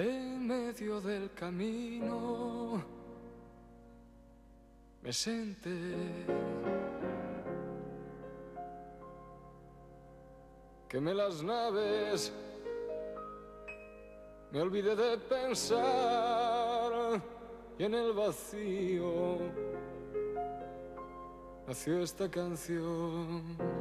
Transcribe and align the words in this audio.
En 0.00 0.46
medio 0.46 1.00
del 1.00 1.32
camino 1.32 2.80
me 5.02 5.12
senté. 5.12 5.96
Quemé 10.88 11.12
las 11.14 11.42
naves, 11.42 12.32
me 14.52 14.60
olvidé 14.60 14.94
de 14.94 15.18
pensar 15.18 15.72
y 17.76 17.82
en 17.82 17.94
el 17.94 18.12
vacío 18.12 19.38
nació 21.66 22.02
esta 22.04 22.30
canción. 22.30 23.77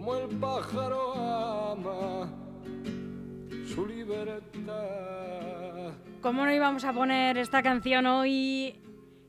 Como 0.00 0.16
el 0.16 0.28
pájaro 0.38 1.12
ama 1.72 2.26
su 3.66 3.86
libertad. 3.86 4.72
¿Cómo 6.22 6.46
no 6.46 6.52
íbamos 6.54 6.84
a 6.86 6.94
poner 6.94 7.36
esta 7.36 7.62
canción 7.62 8.06
hoy 8.06 8.80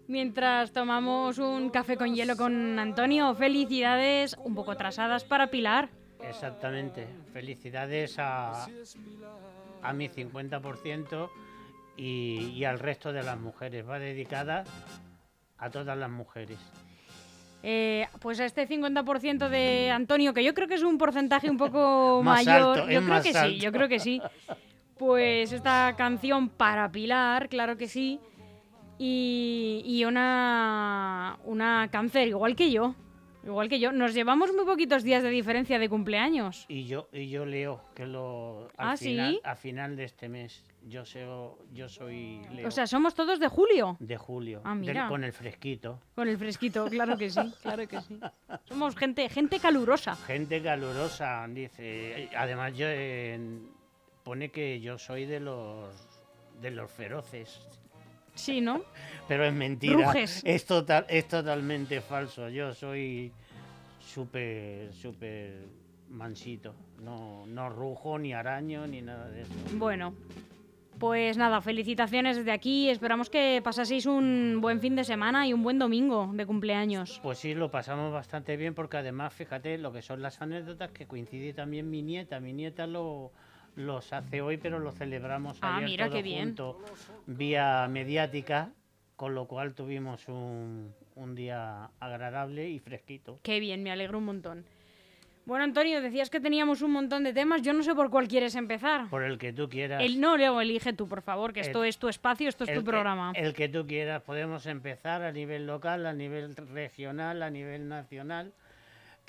mientras 0.07 0.71
tomamos 0.71 1.39
un 1.39 1.71
café 1.71 1.97
con 1.97 2.15
hielo 2.15 2.37
con 2.37 2.79
Antonio? 2.79 3.35
Felicidades 3.35 4.37
un 4.45 4.55
poco 4.55 4.71
atrasadas 4.71 5.25
para 5.25 5.47
Pilar. 5.47 5.89
Exactamente. 6.21 7.05
Felicidades 7.33 8.17
a, 8.17 8.65
a 9.83 9.93
mi 9.93 10.07
50% 10.07 11.29
y, 11.97 12.53
y 12.55 12.63
al 12.63 12.79
resto 12.79 13.11
de 13.11 13.23
las 13.23 13.37
mujeres. 13.37 13.85
Va 13.85 13.99
dedicada 13.99 14.63
a 15.57 15.69
todas 15.69 15.97
las 15.97 16.09
mujeres. 16.09 16.59
Eh, 17.63 18.07
pues 18.19 18.39
a 18.39 18.45
este 18.45 18.67
50% 18.67 19.49
de 19.49 19.91
Antonio, 19.91 20.33
que 20.33 20.43
yo 20.43 20.53
creo 20.53 20.67
que 20.67 20.73
es 20.75 20.83
un 20.83 20.97
porcentaje 20.97 21.49
un 21.49 21.57
poco 21.57 22.21
Más 22.23 22.45
mayor. 22.45 22.79
alto, 22.79 22.89
yo 22.89 23.03
creo 23.03 23.21
que 23.21 23.33
sí, 23.33 23.59
yo 23.59 23.71
creo 23.71 23.87
que 23.87 23.99
sí. 23.99 24.21
Pues 24.97 25.51
esta 25.51 25.93
canción 25.97 26.49
para 26.49 26.91
Pilar, 26.91 27.49
claro 27.49 27.77
que 27.77 27.87
sí. 27.87 28.19
Y, 28.97 29.81
y 29.85 30.05
una, 30.05 31.37
una 31.45 31.89
cáncer, 31.91 32.27
igual 32.27 32.55
que 32.55 32.71
yo. 32.71 32.95
Igual 33.43 33.69
que 33.69 33.79
yo. 33.79 33.91
Nos 33.91 34.13
llevamos 34.13 34.51
muy 34.53 34.65
poquitos 34.65 35.03
días 35.03 35.23
de 35.23 35.29
diferencia 35.29 35.79
de 35.79 35.89
cumpleaños. 35.89 36.65
Y 36.67 36.85
yo, 36.85 37.07
y 37.11 37.29
yo 37.29 37.45
leo 37.45 37.81
que 37.95 38.05
lo 38.05 38.67
al 38.77 38.89
¿Ah, 38.91 38.97
final, 38.97 39.33
sí? 39.33 39.41
a 39.43 39.55
final 39.55 39.95
de 39.95 40.03
este 40.03 40.29
mes. 40.29 40.63
Yo 40.87 41.03
seo- 41.05 41.57
yo 41.73 41.87
soy 41.89 42.41
Leo 42.51 42.67
O 42.67 42.71
sea, 42.71 42.87
somos 42.87 43.13
todos 43.15 43.39
de 43.39 43.47
julio. 43.47 43.97
de 43.99 44.17
julio. 44.17 44.61
Ah, 44.63 44.69
del- 44.71 44.79
mira. 44.79 45.07
con 45.07 45.23
el 45.23 45.33
fresquito. 45.33 45.99
Con 46.15 46.27
el 46.27 46.37
fresquito, 46.37 46.85
claro 46.87 47.17
que 47.17 47.29
sí, 47.29 47.53
claro 47.61 47.87
que 47.87 48.01
sí. 48.01 48.19
Somos 48.65 48.95
gente, 48.95 49.27
gente 49.29 49.59
calurosa. 49.59 50.15
Gente 50.15 50.61
calurosa, 50.61 51.45
dice. 51.49 52.29
Además, 52.35 52.75
yo 52.77 52.87
en- 52.87 53.69
pone 54.23 54.49
que 54.49 54.79
yo 54.81 54.97
soy 54.97 55.25
de 55.25 55.39
los 55.39 55.93
de 56.61 56.69
los 56.71 56.91
feroces. 56.91 57.59
Sí, 58.35 58.61
¿no? 58.61 58.81
Pero 59.27 59.45
es 59.45 59.53
mentira. 59.53 60.07
Ruges. 60.07 60.41
Es, 60.45 60.65
total, 60.65 61.05
es 61.09 61.27
totalmente 61.27 62.01
falso. 62.01 62.49
Yo 62.49 62.73
soy 62.73 63.31
súper, 63.99 64.93
súper 64.93 65.65
mansito. 66.09 66.73
No, 67.01 67.45
no 67.47 67.69
rujo, 67.69 68.19
ni 68.19 68.33
araño, 68.33 68.87
ni 68.87 69.01
nada 69.01 69.27
de 69.29 69.41
eso. 69.43 69.51
Bueno, 69.73 70.13
pues 70.99 71.35
nada, 71.37 71.61
felicitaciones 71.61 72.37
desde 72.37 72.51
aquí. 72.51 72.89
Esperamos 72.89 73.29
que 73.29 73.61
pasaseis 73.63 74.05
un 74.05 74.59
buen 74.61 74.79
fin 74.79 74.95
de 74.95 75.03
semana 75.03 75.47
y 75.47 75.53
un 75.53 75.63
buen 75.63 75.79
domingo 75.79 76.29
de 76.33 76.45
cumpleaños. 76.45 77.19
Pues 77.23 77.39
sí, 77.39 77.55
lo 77.55 77.71
pasamos 77.71 78.13
bastante 78.13 78.55
bien 78.55 78.75
porque 78.75 78.97
además, 78.97 79.33
fíjate, 79.33 79.77
lo 79.77 79.91
que 79.91 80.01
son 80.01 80.21
las 80.21 80.41
anécdotas 80.41 80.91
que 80.91 81.07
coincide 81.07 81.53
también 81.53 81.89
mi 81.89 82.03
nieta. 82.03 82.39
Mi 82.39 82.53
nieta 82.53 82.85
lo 82.85 83.31
los 83.75 84.11
hace 84.13 84.41
hoy, 84.41 84.57
pero 84.57 84.79
lo 84.79 84.91
celebramos 84.91 85.57
Ah, 85.61 85.77
ayer 85.77 85.89
mira, 85.89 86.05
todo 86.07 86.15
qué 86.17 86.21
bien. 86.23 86.45
junto 86.49 86.79
vía 87.27 87.87
mediática, 87.89 88.69
con 89.15 89.35
lo 89.35 89.45
cual 89.47 89.73
tuvimos 89.73 90.27
un, 90.27 90.93
un 91.15 91.35
día 91.35 91.89
agradable 91.99 92.69
y 92.69 92.79
fresquito. 92.79 93.39
Qué 93.43 93.59
bien, 93.59 93.83
me 93.83 93.91
alegro 93.91 94.17
un 94.17 94.25
montón. 94.25 94.65
Bueno, 95.43 95.63
Antonio, 95.63 96.01
decías 96.01 96.29
que 96.29 96.39
teníamos 96.39 96.83
un 96.83 96.91
montón 96.91 97.23
de 97.23 97.33
temas. 97.33 97.63
Yo 97.63 97.73
no 97.73 97.81
sé 97.81 97.95
por 97.95 98.11
cuál 98.11 98.27
quieres 98.27 98.53
empezar. 98.55 99.09
Por 99.09 99.23
el 99.23 99.39
que 99.39 99.51
tú 99.51 99.67
quieras. 99.69 100.03
El 100.03 100.21
no, 100.21 100.37
Leo, 100.37 100.61
elige 100.61 100.93
tú, 100.93 101.07
por 101.07 101.23
favor, 101.23 101.51
que 101.51 101.61
esto 101.61 101.83
es 101.83 101.97
tu 101.97 102.07
espacio, 102.09 102.47
esto 102.47 102.63
es 102.63 102.71
tu 102.73 102.81
que- 102.81 102.85
programa. 102.91 103.31
El 103.35 103.53
que 103.53 103.67
tú 103.67 103.87
quieras. 103.87 104.21
Podemos 104.21 104.67
empezar 104.67 105.23
a 105.23 105.31
nivel 105.31 105.65
local, 105.65 106.05
a 106.05 106.13
nivel 106.13 106.55
regional, 106.55 107.41
a 107.41 107.49
nivel 107.49 107.89
nacional. 107.89 108.53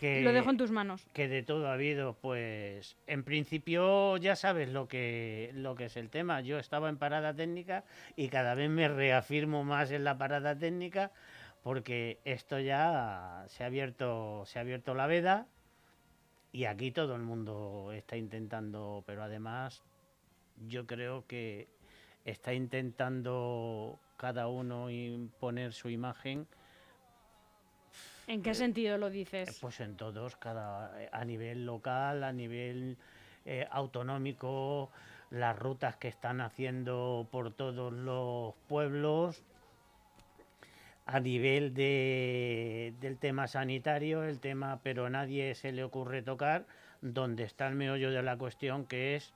Que, 0.03 0.21
Lo 0.23 0.33
dejo 0.33 0.51
en 0.51 0.57
tus 0.57 0.73
manos. 0.73 1.07
que 1.13 1.29
de 1.29 1.45
todo 1.45 1.69
ha 1.69 1.75
habido, 1.75 2.15
pues 2.15 2.97
en 3.07 3.23
principio 3.23 4.17
ya 4.17 4.35
sabes 4.35 4.69
lo 4.69 4.89
que, 4.89 5.53
lo 5.55 5.77
que 5.77 5.85
es 5.85 5.97
el 5.97 6.11
tema. 6.11 6.41
Yo 6.41 6.59
estaba 6.59 6.89
en 6.89 6.97
parada 6.97 7.33
técnica 7.33 7.85
y 8.17 8.27
cada 8.27 8.57
vez 8.57 8.69
me 8.69 8.89
reafirmo 8.89 9.63
más 9.63 9.93
en 9.93 10.03
la 10.03 10.19
parada 10.19 10.59
técnica 10.59 11.13
porque 11.63 12.19
esto 12.25 12.59
ya 12.59 13.45
se 13.47 13.63
ha 13.63 13.69
abierto, 13.69 14.43
se 14.45 14.59
ha 14.59 14.63
abierto 14.63 14.93
la 14.95 15.07
veda 15.07 15.47
y 16.51 16.65
aquí 16.65 16.91
todo 16.91 17.15
el 17.15 17.23
mundo 17.23 17.93
está 17.93 18.17
intentando, 18.17 19.05
pero 19.07 19.23
además 19.23 19.85
yo 20.67 20.85
creo 20.85 21.29
que 21.29 21.69
está 22.25 22.55
intentando 22.55 24.01
cada 24.17 24.49
uno 24.49 24.91
imponer 24.91 25.73
su 25.73 25.91
imagen 25.91 26.49
¿En 28.27 28.43
qué 28.43 28.55
sentido 28.55 28.99
lo 28.99 29.11
dices? 29.11 29.59
pues 29.61 29.81
en 29.81 29.97
todos, 29.97 30.37
cada, 30.37 30.93
a 31.11 31.25
nivel 31.25 31.67
local, 31.67 32.25
a 32.25 32.33
nivel 32.33 32.97
eh, 33.45 33.67
autonómico, 33.71 34.91
las 35.31 35.59
rutas 35.59 35.97
que 35.97 36.09
están 36.09 36.41
haciendo 36.41 37.27
por 37.31 37.53
todos 37.53 37.93
los 37.93 38.55
pueblos, 38.69 39.43
a 41.07 41.19
nivel 41.21 41.75
de, 41.75 42.95
del 43.01 43.19
tema 43.19 43.49
sanitario, 43.49 44.23
el 44.23 44.39
tema, 44.39 44.81
pero 44.83 45.07
a 45.07 45.11
nadie 45.11 45.55
se 45.55 45.73
le 45.73 45.83
ocurre 45.83 46.23
tocar, 46.23 46.67
donde 47.01 47.43
está 47.43 47.67
el 47.67 47.75
meollo 47.75 48.11
de 48.13 48.23
la 48.23 48.37
cuestión, 48.37 48.87
que 48.87 49.17
es 49.17 49.33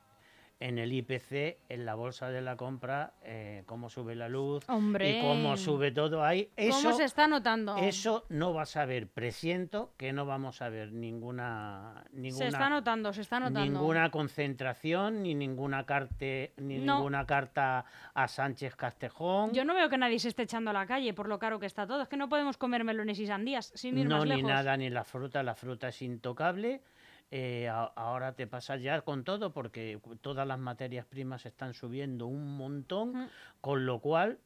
en 0.59 0.78
el 0.78 0.91
IPC, 0.93 1.59
en 1.69 1.84
la 1.84 1.94
bolsa 1.94 2.31
de 2.31 2.41
la 2.41 2.56
compra, 2.56 3.12
eh, 3.22 3.62
cómo 3.67 3.91
sube 3.91 4.15
la 4.15 4.28
luz 4.28 4.65
Hombre. 4.69 5.19
y 5.19 5.21
cómo 5.21 5.56
sube 5.59 5.91
todo 5.93 6.25
ahí. 6.25 6.50
Eso, 6.56 6.78
¿Cómo 6.83 6.97
se 6.97 7.05
está 7.05 7.28
notando? 7.28 7.77
eso 7.77 8.25
no 8.31 8.55
vas 8.55 8.77
a 8.77 8.87
ver, 8.87 9.06
presiento 9.06 9.93
que 9.99 10.15
no 10.15 10.25
vamos 10.25 10.62
a 10.62 10.71
ver 10.71 10.93
ninguna 10.93 12.05
ninguna 12.12 12.39
se 12.39 12.47
está 12.49 12.71
notando, 12.71 13.12
se 13.12 13.21
está 13.21 13.39
notando. 13.39 13.61
ninguna 13.71 14.11
concentración 14.11 15.22
ni 15.22 15.34
ninguna 15.34 15.84
carte, 15.84 16.53
ni 16.56 16.78
No. 16.78 16.97
ninguna 16.97 17.27
carta 17.27 17.84
a 18.15 18.28
Sánchez 18.28 18.77
Castejón. 18.77 19.53
Yo 19.53 19.65
no 19.65 19.75
veo 19.75 19.89
que 19.91 19.99
nadie 19.99 20.19
se 20.19 20.28
esté 20.28 20.43
echando 20.45 20.71
a 20.71 20.72
la 20.72 20.87
calle 20.87 21.12
por 21.12 21.28
lo 21.28 21.39
caro 21.39 21.59
que 21.61 21.66
está 21.66 21.87
todo. 21.87 22.00
Es 22.03 22.09
que 22.09 22.16
no 22.16 22.28
podemos 22.28 22.56
comer 22.56 22.84
melones 22.84 23.19
y 23.19 23.27
sandías 23.27 23.72
sin 23.75 23.99
ir 23.99 24.06
no 24.06 24.16
más 24.19 24.25
ni 24.25 24.37
lejos. 24.37 24.50
nada 24.50 24.77
ni 24.77 24.89
la 24.89 25.05
fruta, 25.05 25.43
la 25.43 25.55
fruta 25.55 25.89
es 25.89 26.00
intocable. 26.03 26.81
Eh, 27.31 27.69
a- 27.69 27.92
ahora 27.97 28.34
te 28.37 28.47
pasa 28.47 28.76
ya 28.76 29.00
con 29.03 29.25
todo 29.25 29.53
porque 29.53 30.00
todas 30.20 30.47
las 30.47 30.59
materias 30.59 31.06
primas 31.06 31.44
están 31.44 31.75
subiendo 31.75 32.26
un 32.26 32.56
montón, 32.56 33.12
Mm. 33.14 33.28
con 33.60 33.84
lo 33.86 33.98
cual 34.01 34.39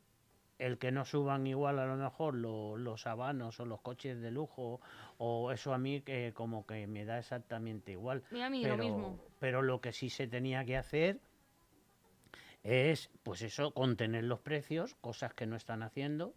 el 0.58 0.78
que 0.78 0.90
no 0.92 1.04
suban 1.04 1.46
igual 1.46 1.78
a 1.78 1.86
lo 1.86 1.96
mejor 1.96 2.34
lo- 2.34 2.76
los 2.76 3.06
habanos 3.06 3.60
o 3.60 3.64
los 3.66 3.80
coches 3.80 4.20
de 4.20 4.30
lujo 4.30 4.80
o 5.18 5.52
eso 5.52 5.72
a 5.74 5.78
mí 5.78 6.00
que 6.02 6.32
como 6.34 6.66
que 6.66 6.86
me 6.86 7.04
da 7.04 7.18
exactamente 7.18 7.92
igual. 7.92 8.22
Y 8.30 8.40
a 8.40 8.50
mí 8.50 8.62
pero, 8.62 8.76
lo 8.76 8.82
mismo. 8.84 9.18
pero 9.38 9.62
lo 9.62 9.80
que 9.80 9.92
sí 9.92 10.08
se 10.10 10.26
tenía 10.26 10.64
que 10.64 10.76
hacer 10.76 11.18
es, 12.62 13.10
pues 13.22 13.42
eso, 13.42 13.72
contener 13.72 14.24
los 14.24 14.40
precios, 14.40 14.94
cosas 15.00 15.32
que 15.34 15.46
no 15.46 15.56
están 15.56 15.82
haciendo 15.82 16.34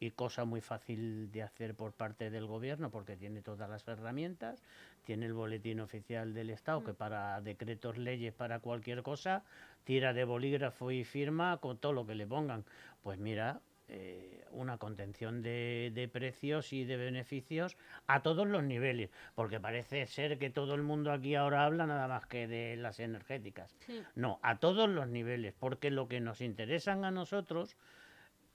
y 0.00 0.10
cosa 0.10 0.46
muy 0.46 0.62
fácil 0.62 1.30
de 1.30 1.42
hacer 1.42 1.74
por 1.74 1.92
parte 1.92 2.30
del 2.30 2.46
gobierno 2.46 2.90
porque 2.90 3.16
tiene 3.16 3.42
todas 3.42 3.68
las 3.68 3.86
herramientas, 3.86 4.62
tiene 5.04 5.26
el 5.26 5.34
boletín 5.34 5.78
oficial 5.80 6.32
del 6.32 6.50
Estado 6.50 6.82
que 6.82 6.94
para 6.94 7.40
decretos, 7.42 7.98
leyes, 7.98 8.32
para 8.32 8.60
cualquier 8.60 9.02
cosa, 9.02 9.44
tira 9.84 10.14
de 10.14 10.24
bolígrafo 10.24 10.90
y 10.90 11.04
firma 11.04 11.58
con 11.58 11.76
todo 11.78 11.92
lo 11.92 12.06
que 12.06 12.14
le 12.14 12.26
pongan. 12.26 12.64
Pues 13.02 13.18
mira, 13.18 13.60
eh, 13.88 14.44
una 14.52 14.78
contención 14.78 15.42
de, 15.42 15.90
de 15.94 16.08
precios 16.08 16.72
y 16.72 16.84
de 16.84 16.96
beneficios 16.96 17.76
a 18.06 18.22
todos 18.22 18.48
los 18.48 18.62
niveles, 18.62 19.10
porque 19.34 19.60
parece 19.60 20.06
ser 20.06 20.38
que 20.38 20.48
todo 20.48 20.74
el 20.74 20.82
mundo 20.82 21.12
aquí 21.12 21.34
ahora 21.34 21.64
habla 21.64 21.86
nada 21.86 22.08
más 22.08 22.24
que 22.26 22.46
de 22.48 22.76
las 22.76 23.00
energéticas. 23.00 23.76
Sí. 23.80 24.02
No, 24.14 24.38
a 24.42 24.58
todos 24.60 24.88
los 24.88 25.08
niveles, 25.08 25.54
porque 25.58 25.90
lo 25.90 26.08
que 26.08 26.20
nos 26.20 26.40
interesan 26.40 27.04
a 27.04 27.10
nosotros 27.10 27.76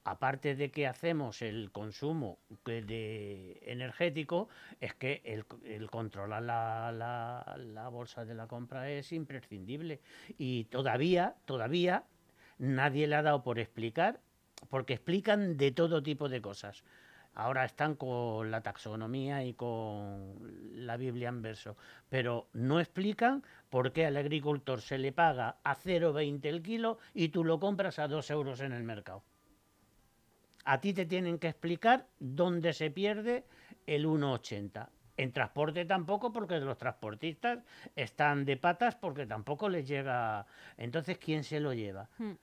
aparte 0.05 0.55
de 0.55 0.69
que 0.69 0.87
hacemos 0.87 1.41
el 1.41 1.71
consumo 1.71 2.37
de 2.63 3.59
energético, 3.63 4.47
es 4.79 4.93
que 4.93 5.21
el, 5.25 5.87
controlar 5.87 6.43
la, 6.43 6.91
la, 6.91 7.57
la, 7.57 7.89
bolsa 7.89 8.23
de 8.23 8.35
la 8.35 8.47
compra 8.47 8.89
es 8.89 9.11
imprescindible. 9.11 9.99
Y 10.37 10.65
todavía, 10.65 11.35
todavía 11.45 12.03
nadie 12.59 13.07
le 13.07 13.15
ha 13.15 13.23
dado 13.23 13.43
por 13.43 13.57
explicar, 13.57 14.19
porque 14.69 14.93
explican 14.93 15.57
de 15.57 15.71
todo 15.71 16.03
tipo 16.03 16.29
de 16.29 16.39
cosas. 16.39 16.83
Ahora 17.33 17.65
están 17.65 17.95
con 17.95 18.51
la 18.51 18.61
taxonomía 18.61 19.43
y 19.43 19.55
con 19.55 20.35
la 20.85 20.97
Biblia 20.97 21.29
en 21.29 21.41
verso, 21.41 21.75
pero 22.09 22.47
no 22.53 22.79
explican 22.79 23.43
por 23.69 23.91
qué 23.91 24.05
al 24.05 24.17
agricultor 24.17 24.81
se 24.81 24.99
le 24.99 25.11
paga 25.11 25.57
a 25.63 25.75
0,20 25.75 26.45
el 26.45 26.61
kilo 26.61 26.99
y 27.13 27.29
tú 27.29 27.43
lo 27.43 27.59
compras 27.59 27.97
a 27.99 28.07
2 28.07 28.29
euros 28.29 28.61
en 28.61 28.71
el 28.71 28.83
mercado. 28.83 29.23
A 30.65 30.81
ti 30.81 30.93
te 30.93 31.05
tienen 31.05 31.39
que 31.39 31.47
explicar 31.47 32.07
dónde 32.19 32.73
se 32.73 32.91
pierde 32.91 33.45
el 33.85 34.05
1,80. 34.05 34.89
En 35.17 35.31
transporte 35.31 35.85
tampoco, 35.85 36.33
porque 36.33 36.59
los 36.59 36.77
transportistas 36.77 37.59
están 37.95 38.43
de 38.43 38.57
patas 38.57 38.95
porque 38.95 39.25
tampoco 39.25 39.69
les 39.69 39.87
llega. 39.87 40.45
Entonces, 40.77 41.17
¿quién 41.17 41.43
se 41.43 41.59
lo 41.59 41.73
lleva? 41.73 42.09
Hmm. 42.17 42.33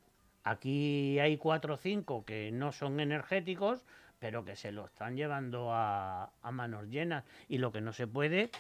Aquí 0.45 1.19
hay 1.19 1.37
cuatro 1.37 1.75
o 1.75 1.77
cinco 1.77 2.25
que 2.25 2.51
no 2.51 2.73
son 2.73 2.99
energéticos, 2.99 3.85
pero 4.19 4.45
que 4.45 4.57
se 4.57 4.73
lo 4.73 4.87
están 4.87 5.17
llevando 5.17 5.69
a, 5.73 6.33
manos 6.51 6.89
llenas. 6.89 7.25
Y 7.49 7.59
lo 7.59 7.73
que 7.73 7.81
no 7.81 7.93
se 7.93 8.07
puede 8.07 8.51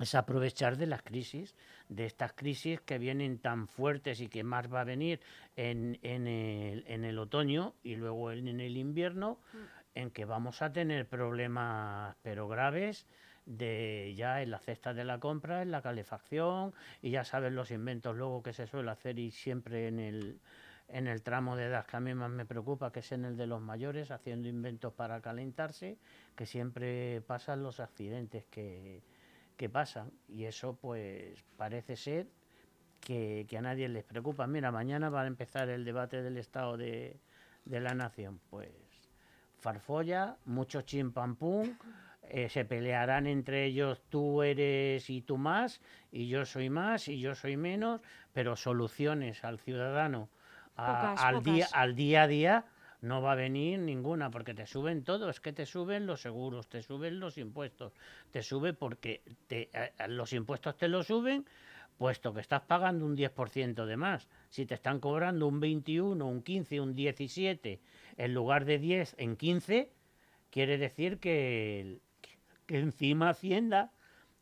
es 0.00 0.14
aprovechar 0.14 0.76
de 0.76 0.86
las 0.86 1.02
crisis, 1.02 1.54
de 1.88 2.06
estas 2.06 2.32
crisis 2.32 2.80
que 2.80 2.98
vienen 2.98 3.38
tan 3.38 3.68
fuertes 3.68 4.20
y 4.20 4.28
que 4.28 4.44
más 4.44 4.72
va 4.72 4.80
a 4.80 4.84
venir 4.84 5.20
en, 5.56 5.98
en, 6.02 6.26
el, 6.26 6.84
en 6.86 7.04
el, 7.04 7.18
otoño 7.18 7.74
y 7.82 7.96
luego 7.96 8.32
en, 8.32 8.48
en, 8.48 8.60
el 8.60 8.76
invierno, 8.76 9.38
mm. 9.52 9.56
en 9.94 10.10
que 10.10 10.24
vamos 10.24 10.62
a 10.62 10.72
tener 10.72 11.08
problemas 11.08 12.16
pero 12.22 12.48
graves 12.48 13.06
de 13.44 14.12
ya 14.16 14.42
en 14.42 14.50
la 14.50 14.58
cesta 14.58 14.92
de 14.92 15.04
la 15.04 15.20
compra, 15.20 15.62
en 15.62 15.70
la 15.70 15.80
calefacción 15.80 16.74
y 17.00 17.10
ya 17.10 17.24
saben 17.24 17.54
los 17.54 17.70
inventos 17.70 18.16
luego 18.16 18.42
que 18.42 18.52
se 18.52 18.66
suele 18.66 18.90
hacer 18.90 19.18
y 19.18 19.30
siempre 19.30 19.86
en 19.86 20.00
el 20.00 20.40
en 20.88 21.06
el 21.06 21.22
tramo 21.22 21.56
de 21.56 21.64
edad 21.64 21.84
que 21.84 21.96
a 21.96 22.00
mí 22.00 22.14
más 22.14 22.30
me 22.30 22.46
preocupa, 22.46 22.92
que 22.92 23.00
es 23.00 23.12
en 23.12 23.24
el 23.24 23.36
de 23.36 23.46
los 23.46 23.60
mayores, 23.60 24.10
haciendo 24.10 24.48
inventos 24.48 24.92
para 24.92 25.20
calentarse, 25.20 25.98
que 26.36 26.46
siempre 26.46 27.20
pasan 27.22 27.62
los 27.62 27.80
accidentes 27.80 28.44
que, 28.46 29.02
que 29.56 29.68
pasan. 29.68 30.10
Y 30.28 30.44
eso 30.44 30.76
pues 30.80 31.44
parece 31.56 31.96
ser 31.96 32.28
que, 33.00 33.46
a 33.56 33.60
nadie 33.60 33.88
les 33.88 34.04
preocupa. 34.04 34.46
Mira, 34.46 34.70
mañana 34.70 35.10
va 35.10 35.22
a 35.22 35.26
empezar 35.26 35.68
el 35.68 35.84
debate 35.84 36.22
del 36.22 36.36
Estado 36.36 36.76
de, 36.76 37.18
de 37.64 37.80
la 37.80 37.94
Nación. 37.94 38.40
Pues 38.50 38.70
farfolla, 39.58 40.36
mucho 40.44 40.82
chimpampum. 40.82 41.76
Eh, 42.28 42.48
se 42.48 42.64
pelearán 42.64 43.28
entre 43.28 43.66
ellos 43.66 44.02
tú 44.08 44.42
eres 44.42 45.08
y 45.10 45.22
tú 45.22 45.38
más, 45.38 45.80
y 46.10 46.26
yo 46.26 46.44
soy 46.44 46.70
más 46.70 47.06
y 47.06 47.20
yo 47.20 47.36
soy 47.36 47.56
menos, 47.56 48.00
pero 48.32 48.56
soluciones 48.56 49.44
al 49.44 49.60
ciudadano 49.60 50.28
al, 50.76 51.42
Día, 51.42 51.68
al 51.72 51.94
día 51.94 52.22
a 52.22 52.26
día 52.26 52.64
no 53.00 53.22
va 53.22 53.32
a 53.32 53.34
venir 53.34 53.78
ninguna, 53.78 54.30
porque 54.30 54.54
te 54.54 54.66
suben 54.66 55.04
todo, 55.04 55.30
es 55.30 55.40
que 55.40 55.52
te 55.52 55.66
suben 55.66 56.06
los 56.06 56.20
seguros, 56.22 56.68
te 56.68 56.82
suben 56.82 57.20
los 57.20 57.38
impuestos, 57.38 57.92
te 58.30 58.42
sube 58.42 58.72
porque 58.72 59.22
te, 59.46 59.70
los 60.08 60.32
impuestos 60.32 60.76
te 60.76 60.88
lo 60.88 61.02
suben, 61.02 61.46
puesto 61.98 62.32
que 62.34 62.40
estás 62.40 62.62
pagando 62.62 63.06
un 63.06 63.16
10% 63.16 63.86
de 63.86 63.96
más. 63.96 64.28
Si 64.50 64.66
te 64.66 64.74
están 64.74 65.00
cobrando 65.00 65.46
un 65.46 65.60
21, 65.60 66.26
un 66.26 66.42
15, 66.42 66.80
un 66.80 66.94
17, 66.94 67.80
en 68.16 68.34
lugar 68.34 68.64
de 68.64 68.78
10, 68.78 69.14
en 69.18 69.36
15, 69.36 69.90
quiere 70.50 70.78
decir 70.78 71.18
que, 71.18 72.00
que 72.66 72.78
encima 72.78 73.30
Hacienda 73.30 73.92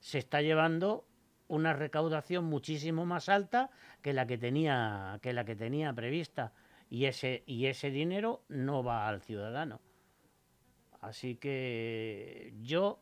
se 0.01 0.19
está 0.19 0.43
llevando 0.43 1.07
una 1.49 1.73
recaudación 1.73 2.45
muchísimo 2.45 3.05
más 3.07 3.29
alta 3.29 3.71
que 4.03 4.13
la 4.13 4.27
que 4.27 4.39
tenía 4.39 5.19
que 5.23 5.33
la 5.33 5.45
que 5.45 5.55
tenía 5.55 5.93
prevista 5.93 6.53
y 6.95 7.07
ese 7.07 7.43
y 7.45 7.67
ese 7.67 7.91
dinero 7.91 8.45
no 8.49 8.85
va 8.85 9.09
al 9.09 9.21
ciudadano. 9.21 9.81
Así 11.01 11.35
que 11.35 12.55
yo 12.63 13.01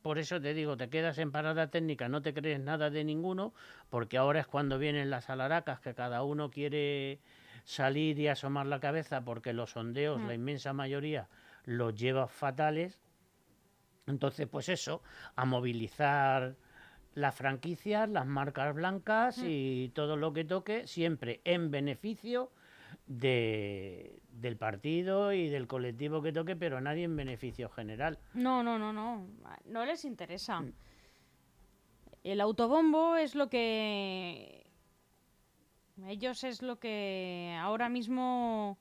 por 0.00 0.20
eso 0.20 0.40
te 0.40 0.54
digo, 0.54 0.76
te 0.76 0.88
quedas 0.88 1.18
en 1.18 1.32
parada 1.32 1.72
técnica, 1.72 2.08
no 2.08 2.22
te 2.22 2.32
crees 2.32 2.60
nada 2.60 2.88
de 2.88 3.02
ninguno, 3.02 3.52
porque 3.90 4.16
ahora 4.16 4.38
es 4.38 4.46
cuando 4.46 4.78
vienen 4.78 5.10
las 5.10 5.28
alaracas 5.28 5.80
que 5.80 5.92
cada 5.92 6.22
uno 6.22 6.50
quiere 6.50 7.18
salir 7.64 8.16
y 8.20 8.28
asomar 8.28 8.66
la 8.66 8.78
cabeza 8.78 9.24
porque 9.24 9.52
los 9.52 9.72
sondeos, 9.72 10.20
la 10.20 10.28
mm. 10.28 10.40
inmensa 10.40 10.72
mayoría, 10.72 11.28
los 11.64 11.96
lleva 11.96 12.28
fatales. 12.28 13.00
Entonces, 14.06 14.46
pues 14.46 14.68
eso, 14.68 15.02
a 15.34 15.44
movilizar 15.44 16.54
las 17.14 17.34
franquicias, 17.34 18.08
las 18.08 18.26
marcas 18.26 18.72
blancas 18.72 19.38
mm. 19.38 19.46
y 19.48 19.88
todo 19.88 20.16
lo 20.16 20.32
que 20.32 20.44
toque, 20.44 20.86
siempre 20.86 21.40
en 21.42 21.72
beneficio 21.72 22.52
de, 23.08 24.20
del 24.30 24.56
partido 24.56 25.32
y 25.32 25.48
del 25.48 25.66
colectivo 25.66 26.22
que 26.22 26.32
toque, 26.32 26.54
pero 26.54 26.80
nadie 26.80 27.04
en 27.04 27.16
beneficio 27.16 27.68
general. 27.68 28.18
No, 28.34 28.62
no, 28.62 28.78
no, 28.78 28.92
no. 28.92 29.26
No 29.66 29.84
les 29.84 30.04
interesa. 30.04 30.60
Mm. 30.60 30.72
El 32.24 32.40
autobombo 32.40 33.16
es 33.16 33.34
lo 33.34 33.48
que. 33.48 34.66
Ellos 36.06 36.44
es 36.44 36.62
lo 36.62 36.78
que 36.78 37.56
ahora 37.60 37.88
mismo 37.88 38.78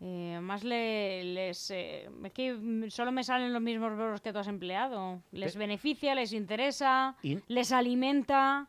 eh, 0.00 0.38
más 0.42 0.62
le, 0.62 1.24
les... 1.24 1.70
Eh, 1.70 2.08
que 2.34 2.88
solo 2.90 3.12
me 3.12 3.24
salen 3.24 3.52
los 3.52 3.62
mismos 3.62 3.96
verbos 3.96 4.20
que 4.20 4.32
tú 4.32 4.38
has 4.38 4.48
empleado. 4.48 5.22
Les 5.32 5.56
beneficia, 5.56 6.14
les 6.14 6.32
interesa, 6.32 7.16
les 7.48 7.72
alimenta, 7.72 8.68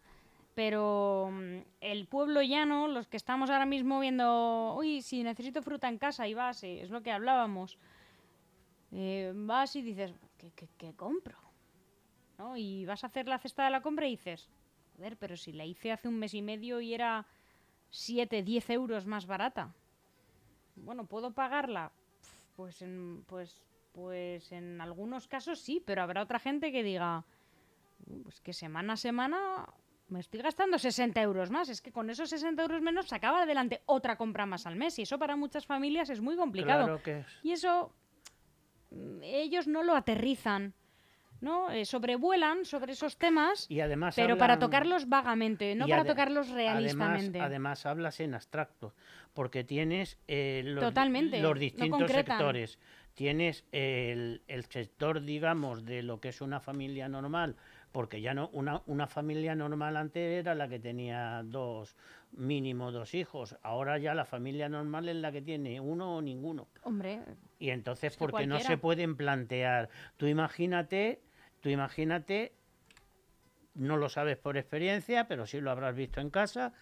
pero 0.57 1.29
mm, 1.31 1.59
el 1.81 2.07
pueblo 2.07 2.41
llano, 2.41 2.87
los 2.87 3.07
que 3.07 3.17
estamos 3.17 3.51
ahora 3.51 3.67
mismo 3.67 3.99
viendo, 3.99 4.73
uy, 4.75 5.03
si 5.03 5.21
necesito 5.21 5.61
fruta 5.61 5.87
en 5.87 5.99
casa 5.99 6.27
y 6.27 6.33
vas, 6.33 6.63
es 6.63 6.89
lo 6.89 7.03
que 7.03 7.11
hablábamos, 7.11 7.77
eh, 8.91 9.31
vas 9.35 9.75
y 9.75 9.83
dices, 9.83 10.15
¿qué, 10.79 10.93
compro? 10.95 11.37
¿No? 12.39 12.57
Y 12.57 12.87
vas 12.87 13.03
a 13.03 13.07
hacer 13.07 13.27
la 13.27 13.37
cesta 13.37 13.65
de 13.65 13.69
la 13.69 13.81
compra 13.81 14.07
y 14.07 14.17
dices, 14.17 14.49
joder, 14.95 15.15
pero 15.17 15.37
si 15.37 15.53
la 15.53 15.63
hice 15.63 15.91
hace 15.91 16.07
un 16.07 16.17
mes 16.17 16.33
y 16.33 16.41
medio 16.41 16.81
y 16.81 16.95
era 16.95 17.27
7, 17.91 18.41
10 18.41 18.69
euros 18.71 19.05
más 19.05 19.27
barata 19.27 19.75
bueno, 20.77 21.05
¿puedo 21.05 21.31
pagarla? 21.31 21.91
Pues 22.55 22.81
en, 22.81 23.23
pues, 23.27 23.61
pues 23.93 24.51
en 24.51 24.81
algunos 24.81 25.27
casos 25.27 25.59
sí, 25.59 25.83
pero 25.85 26.01
habrá 26.01 26.23
otra 26.23 26.39
gente 26.39 26.71
que 26.71 26.83
diga, 26.83 27.25
pues 28.23 28.41
que 28.41 28.53
semana 28.53 28.93
a 28.93 28.97
semana 28.97 29.67
me 30.09 30.19
estoy 30.19 30.41
gastando 30.41 30.77
60 30.77 31.21
euros 31.21 31.49
más. 31.49 31.69
Es 31.69 31.81
que 31.81 31.91
con 31.91 32.09
esos 32.09 32.29
60 32.29 32.61
euros 32.61 32.81
menos 32.81 33.07
se 33.07 33.15
acaba 33.15 33.43
adelante 33.43 33.81
otra 33.85 34.15
compra 34.15 34.45
más 34.45 34.65
al 34.65 34.75
mes. 34.75 34.97
Y 34.99 35.03
eso 35.03 35.19
para 35.19 35.35
muchas 35.35 35.65
familias 35.65 36.09
es 36.09 36.21
muy 36.21 36.35
complicado. 36.35 36.99
Y 37.43 37.51
eso 37.51 37.93
mm, 38.91 39.23
ellos 39.23 39.67
no 39.67 39.83
lo 39.83 39.95
aterrizan. 39.95 40.73
¿no? 41.39 41.69
Eh, 41.69 41.85
sobrevuelan 41.85 42.65
sobre 42.65 42.93
esos 42.93 43.17
temas, 43.17 43.67
y 43.69 43.79
además 43.79 44.15
pero 44.15 44.39
para 44.39 44.57
tocarlos 44.57 45.07
vagamente, 45.07 45.75
no 45.75 45.87
para 45.87 46.03
tocarlos 46.03 46.49
realistamente. 46.49 47.39
Además, 47.39 47.85
hablas 47.85 48.19
en 48.21 48.33
abstracto, 48.33 48.95
porque 49.35 49.63
tienes 49.63 50.17
eh, 50.27 50.63
los, 50.65 50.83
los, 50.83 51.59
distintos 51.59 52.11
sectores. 52.11 52.79
Tienes 53.13 53.65
el, 53.71 54.41
el, 54.47 54.65
sector, 54.65 55.21
digamos, 55.21 55.85
de 55.85 56.01
lo 56.03 56.19
que 56.19 56.29
es 56.29 56.41
una 56.41 56.59
familia 56.59 57.07
normal, 57.07 57.55
porque 57.91 58.21
ya 58.21 58.33
no 58.33 58.49
una, 58.53 58.81
una 58.85 59.07
familia 59.07 59.55
normal 59.55 59.97
antes 59.97 60.39
era 60.39 60.55
la 60.55 60.67
que 60.67 60.79
tenía 60.79 61.41
dos, 61.43 61.95
mínimo 62.31 62.91
dos 62.91 63.13
hijos. 63.13 63.57
Ahora 63.63 63.97
ya 63.97 64.13
la 64.13 64.25
familia 64.25 64.69
normal 64.69 65.09
es 65.09 65.15
la 65.15 65.31
que 65.31 65.41
tiene 65.41 65.79
uno 65.79 66.17
o 66.17 66.21
ninguno. 66.21 66.67
Hombre. 66.83 67.21
Y 67.59 67.69
entonces, 67.69 68.15
porque 68.17 68.45
no 68.45 68.59
se 68.59 68.77
pueden 68.77 69.15
plantear. 69.15 69.89
Tú 70.17 70.27
imagínate 70.27 71.21
Tú 71.61 71.69
imagínate, 71.69 72.53
no 73.73 73.97
lo 73.97 74.09
sabes 74.09 74.37
por 74.37 74.57
experiencia, 74.57 75.27
pero 75.27 75.45
sí 75.45 75.59
lo 75.59 75.71
habrás 75.71 75.95
visto 75.95 76.21
en 76.21 76.29
casa, 76.29 76.73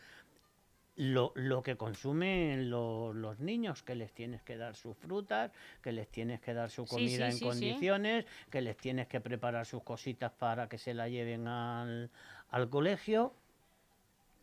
lo, 0.95 1.63
que 1.63 1.75
consumen 1.75 2.69
los 2.69 3.39
niños, 3.39 3.83
que 3.83 3.95
les 3.95 4.13
tienes 4.13 4.41
que 4.43 4.57
dar 4.57 4.75
sus 4.75 4.95
frutas, 4.97 5.51
que 5.81 5.91
les 5.91 6.07
tienes 6.09 6.39
que 6.41 6.53
dar 6.53 6.69
su 6.69 6.85
comida 6.85 7.29
en 7.29 7.39
condiciones, 7.39 8.25
que 8.49 8.61
les 8.61 8.77
tienes 8.77 9.07
que 9.07 9.19
preparar 9.19 9.65
sus 9.65 9.83
cositas 9.83 10.31
para 10.31 10.69
que 10.69 10.77
se 10.77 10.93
la 10.93 11.09
lleven 11.09 11.47
al, 11.47 12.09
al 12.49 12.69
colegio. 12.69 13.33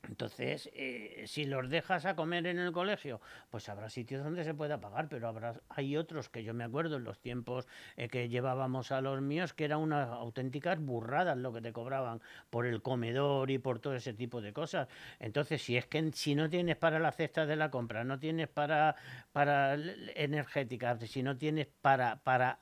Entonces, 0.09 0.69
eh, 0.75 1.25
si 1.27 1.45
los 1.45 1.71
dejas 1.71 2.07
a 2.07 2.17
comer 2.17 2.47
en 2.47 2.59
el 2.59 2.73
colegio, 2.73 3.21
pues 3.51 3.69
habrá 3.69 3.89
sitios 3.89 4.25
donde 4.25 4.45
se 4.45 4.53
pueda 4.53 4.81
pagar, 4.81 5.09
pero 5.09 5.29
habrá, 5.29 5.61
hay 5.69 5.97
otros 5.97 6.29
que 6.29 6.43
yo 6.43 6.55
me 6.55 6.65
acuerdo 6.65 6.97
en 6.97 7.05
los 7.05 7.21
tiempos 7.21 7.69
eh, 7.97 8.09
que 8.09 8.29
llevábamos 8.29 8.91
a 8.91 9.01
los 9.01 9.21
míos 9.21 9.53
que 9.53 9.65
eran 9.65 9.79
unas 9.79 10.09
auténticas 10.09 10.81
burradas 10.81 11.37
lo 11.39 11.53
que 11.53 11.61
te 11.61 11.73
cobraban 11.73 12.21
por 12.51 12.67
el 12.67 12.83
comedor 12.83 13.51
y 13.51 13.59
por 13.59 13.79
todo 13.79 13.95
ese 13.95 14.13
tipo 14.13 14.41
de 14.41 14.53
cosas. 14.53 14.89
Entonces, 15.21 15.63
si 15.63 15.77
es 15.77 15.87
que 15.87 16.11
si 16.13 16.35
no 16.35 16.51
tienes 16.51 16.77
para 16.77 16.99
la 16.99 17.13
cesta 17.13 17.47
de 17.47 17.57
la 17.57 17.71
compra, 17.71 18.05
no 18.05 18.19
tienes 18.19 18.49
para, 18.49 18.97
para 19.33 19.75
energética, 20.15 20.99
si 20.99 21.23
no 21.23 21.37
tienes 21.39 21.69
para, 21.81 22.17
para, 22.17 22.59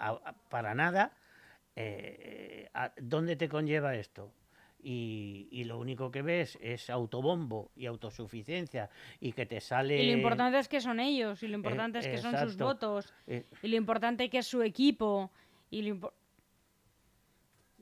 para 0.50 0.75
nada, 0.75 1.12
eh, 1.76 2.68
¿dónde 3.00 3.37
te 3.37 3.49
conlleva 3.49 3.94
esto? 3.94 4.32
Y, 4.82 5.64
lo 5.64 5.78
único 5.78 6.10
que 6.10 6.22
ves 6.22 6.58
es 6.60 6.90
autobombo 6.90 7.70
y 7.76 7.87
autosuficiencia 7.87 8.90
y 9.20 9.32
que 9.32 9.46
te 9.46 9.60
sale... 9.60 10.02
Y 10.02 10.06
lo 10.06 10.16
importante 10.16 10.58
es 10.58 10.68
que 10.68 10.80
son 10.80 11.00
ellos, 11.00 11.42
y 11.42 11.49
lo 11.49 11.56
importante 11.56 11.99
es 11.99 12.08
que 12.08 12.18
son 12.18 12.37
sus 12.38 12.56
votos, 12.56 13.12
eh. 13.26 13.44
y 13.62 13.68
lo 13.68 13.76
importante 13.76 14.25
es 14.25 14.30
que 14.30 14.38
es 14.38 14.46
su 14.46 14.62
equipo, 14.62 15.30
y 15.70 15.82
lo, 15.82 16.12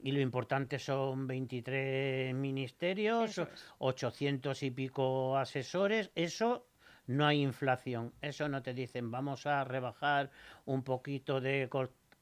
y 0.03 0.13
lo 0.13 0.21
importante 0.21 0.79
son 0.79 1.27
23 1.27 2.35
ministerios, 2.35 3.41
800 3.79 4.63
y 4.63 4.71
pico 4.71 5.37
asesores, 5.37 6.11
eso 6.15 6.67
no 7.07 7.27
hay 7.27 7.43
inflación, 7.43 8.13
eso 8.21 8.49
no 8.49 8.63
te 8.63 8.75
dicen 8.75 9.11
vamos 9.11 9.47
a 9.47 9.65
rebajar 9.65 10.31
un 10.67 10.83
poquito 10.83 11.41
de, 11.41 11.69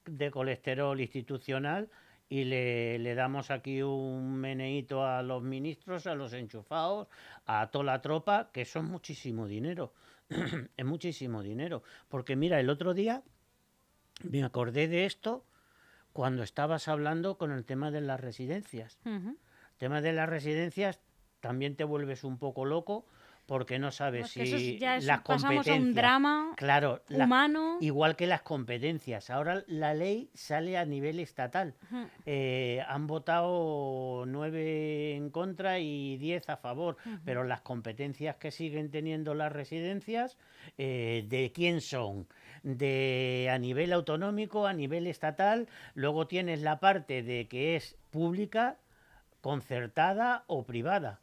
de 0.04 0.30
colesterol 0.30 1.00
institucional, 1.00 1.90
y 2.28 2.44
le, 2.44 2.98
le, 2.98 3.14
damos 3.14 3.50
aquí 3.50 3.82
un 3.82 4.36
meneíto 4.36 5.04
a 5.04 5.22
los 5.22 5.42
ministros, 5.42 6.06
a 6.06 6.14
los 6.14 6.32
enchufados, 6.32 7.08
a 7.46 7.70
toda 7.70 7.84
la 7.84 8.02
tropa, 8.02 8.50
que 8.52 8.64
son 8.64 8.86
muchísimo 8.86 9.46
dinero. 9.46 9.92
es 10.76 10.84
muchísimo 10.84 11.42
dinero. 11.42 11.82
Porque 12.08 12.36
mira, 12.36 12.60
el 12.60 12.70
otro 12.70 12.94
día 12.94 13.22
me 14.22 14.42
acordé 14.42 14.88
de 14.88 15.04
esto 15.04 15.44
cuando 16.12 16.42
estabas 16.42 16.88
hablando 16.88 17.36
con 17.36 17.52
el 17.52 17.64
tema 17.64 17.90
de 17.90 18.00
las 18.00 18.20
residencias. 18.20 18.98
El 19.04 19.36
tema 19.76 20.00
de 20.00 20.12
las 20.12 20.28
residencias 20.28 21.00
también 21.40 21.76
te 21.76 21.84
vuelves 21.84 22.24
un 22.24 22.38
poco 22.38 22.64
loco 22.64 23.06
porque 23.46 23.78
no 23.78 23.92
sabes 23.92 24.30
si 24.30 24.78
las 24.78 25.20
competencias. 25.20 25.78
un 25.78 25.94
drama 25.94 26.52
claro, 26.56 27.02
humano. 27.08 27.78
igual 27.80 28.16
que 28.16 28.26
las 28.26 28.42
competencias. 28.42 29.30
Ahora 29.30 29.62
la 29.68 29.94
ley 29.94 30.28
sale 30.34 30.76
a 30.76 30.84
nivel 30.84 31.20
estatal. 31.20 31.74
Eh, 32.26 32.82
han 32.88 33.06
votado 33.06 34.24
nueve 34.26 35.14
en 35.14 35.30
contra 35.30 35.78
y 35.78 36.16
diez 36.16 36.48
a 36.48 36.56
favor, 36.56 36.96
pero 37.24 37.44
las 37.44 37.60
competencias 37.60 38.36
que 38.36 38.50
siguen 38.50 38.90
teniendo 38.90 39.34
las 39.34 39.52
residencias, 39.52 40.36
eh, 40.76 41.24
¿de 41.28 41.52
quién 41.52 41.80
son? 41.80 42.26
De 42.64 43.48
a 43.52 43.58
nivel 43.58 43.92
autonómico, 43.92 44.66
a 44.66 44.72
nivel 44.72 45.06
estatal. 45.06 45.68
Luego 45.94 46.26
tienes 46.26 46.62
la 46.62 46.80
parte 46.80 47.22
de 47.22 47.46
que 47.46 47.76
es 47.76 47.96
pública, 48.10 48.76
concertada 49.40 50.42
o 50.48 50.64
privada 50.64 51.20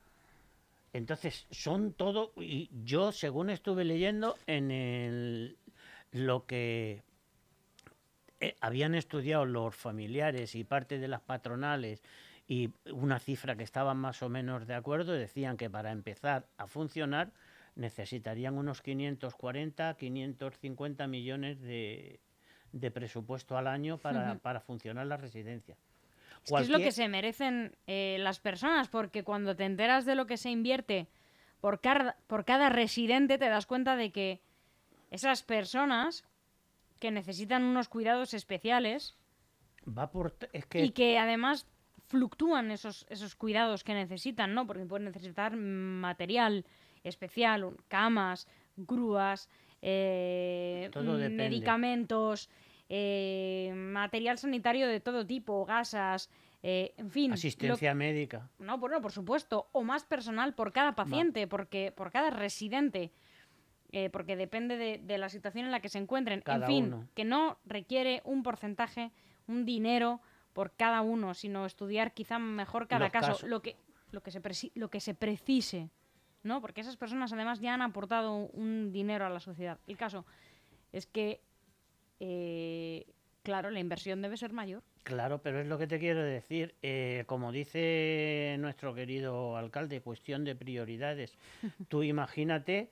entonces, 0.94 1.48
son 1.50 1.94
todo, 1.94 2.34
y 2.38 2.70
yo 2.84 3.12
según 3.12 3.50
estuve 3.50 3.84
leyendo 3.84 4.38
en 4.46 4.70
el, 4.70 5.58
lo 6.12 6.46
que 6.46 7.02
eh, 8.40 8.56
habían 8.62 8.94
estudiado 8.94 9.46
los 9.46 9.76
familiares 9.76 10.54
y 10.54 10.64
parte 10.64 11.00
de 11.00 11.08
las 11.08 11.22
patronales 11.22 12.04
y 12.48 12.70
una 12.92 13.18
cifra 13.18 13.56
que 13.56 13.64
estaban 13.64 13.98
más 13.98 14.22
o 14.22 14.30
menos 14.30 14.68
de 14.68 14.76
acuerdo, 14.76 15.14
decían 15.14 15.58
que 15.58 15.68
para 15.68 15.92
empezar 15.92 16.46
a 16.58 16.68
funcionar 16.68 17.32
necesitarían 17.76 18.56
unos 18.56 18.84
540, 18.84 19.96
550 19.96 21.08
millones 21.08 21.60
de, 21.60 22.20
de 22.72 22.92
presupuesto 22.92 23.58
al 23.58 23.66
año 23.66 23.98
para, 23.98 24.36
para 24.36 24.60
funcionar 24.60 25.08
la 25.08 25.18
residencia. 25.18 25.76
Es, 26.46 26.70
lo 26.70 26.80
que 26.80 26.92
se 26.92 27.08
merecen 27.08 27.76
eh, 27.88 28.18
las 28.20 28.40
personas, 28.40 28.90
porque 28.90 29.24
cuando 29.24 29.56
te 29.56 29.66
enteras 29.66 30.06
de 30.06 30.16
lo 30.16 30.26
que 30.26 30.38
se 30.38 30.50
invierte 30.50 31.08
por 31.62 31.80
cada, 31.80 32.18
por 32.28 32.44
cada 32.44 32.70
residente, 32.70 33.38
te 33.38 33.48
das 33.48 33.66
cuenta 33.66 33.96
de 33.96 34.12
que 34.12 34.42
esas 35.12 35.44
personas 35.44 36.26
que 37.00 37.12
necesitan 37.12 37.64
unos 37.64 37.88
cuidados 37.88 38.34
especiales 38.34 39.16
Va 39.86 40.12
por 40.12 40.36
y 40.74 40.92
que 40.92 41.18
además 41.18 41.68
fluctúan 42.08 42.72
esos, 42.72 43.06
esos 43.10 43.36
cuidados 43.36 43.84
que 43.84 43.94
necesitan, 43.94 44.54
¿no? 44.54 44.66
Porque 44.66 44.86
pueden 44.86 45.06
necesitar 45.06 45.56
material 45.56 46.66
especial, 47.04 47.76
camas, 47.88 48.48
grúas, 48.78 49.50
eh, 49.82 50.90
medicamentos, 51.32 52.50
eh, 52.90 53.72
material 53.75 54.38
sanitario 54.38 54.88
de 54.88 55.00
todo 55.00 55.25
tipo, 55.25 55.66
gasas, 55.66 56.30
eh, 56.62 56.94
en 56.98 57.10
fin. 57.12 57.34
Asistencia 57.34 57.94
médica. 57.94 58.50
No, 58.60 58.78
bueno, 58.78 59.02
por 59.02 59.12
supuesto, 59.12 59.70
o 59.74 59.84
más 59.84 60.06
personal 60.06 60.54
por 60.56 60.72
cada 60.72 60.96
paciente, 60.96 61.46
porque 61.48 61.92
por 61.92 62.12
cada 62.12 62.30
residente. 62.30 63.12
Eh, 63.92 64.10
porque 64.10 64.36
depende 64.36 64.75
de, 64.75 65.18
la 65.20 65.30
situación 65.30 65.66
en 65.66 65.72
la 65.72 65.80
que 65.80 65.90
se 65.90 66.00
encuentren. 66.00 66.42
en 66.48 66.63
fin, 66.63 67.10
que 67.13 67.25
no 67.25 67.60
requiere 67.63 68.24
un 68.25 68.42
porcentaje, 68.42 69.12
un 69.46 69.66
dinero 69.66 70.20
por 70.54 70.72
cada 70.72 71.02
uno, 71.02 71.36
sino 71.36 71.68
estudiar 71.68 72.13
quizá 72.13 72.40
mejor 72.40 72.88
cada 72.88 73.12
caso, 73.12 73.46
lo 73.46 73.62
que, 73.62 73.75
lo, 74.12 74.24
que 74.24 74.32
se 74.32 74.42
lo 74.74 74.90
que 74.90 75.00
se 75.00 75.13
precise, 75.13 75.92
¿no? 76.42 76.60
Porque 76.60 76.82
esas 76.82 76.98
personas 76.98 77.34
además 77.34 77.60
ya 77.60 77.75
han 77.75 77.84
aportado 77.84 78.36
un 78.36 78.92
dinero 78.92 79.28
a 79.28 79.30
la 79.30 79.40
sociedad. 79.40 79.80
El 79.86 79.98
caso 79.98 80.25
es 80.92 81.06
que 81.06 81.42
eh, 82.25 83.06
claro, 83.44 83.70
la 83.70 83.82
inversión 83.82 84.22
debe 84.22 84.38
ser 84.38 84.53
mayor. 84.53 84.82
Claro, 85.03 85.42
pero 85.42 85.60
es 85.60 85.68
lo 85.68 85.77
que 85.77 85.88
te 85.88 86.00
quiero 86.00 86.24
decir. 86.24 86.74
Eh, 86.82 87.25
como 87.27 87.51
dice 87.51 88.56
nuestro 88.60 88.94
querido 88.94 89.58
alcalde, 89.58 90.00
cuestión 90.00 90.46
de 90.46 90.56
prioridades. 90.56 91.38
Tú 91.89 92.03
imagínate 92.03 92.89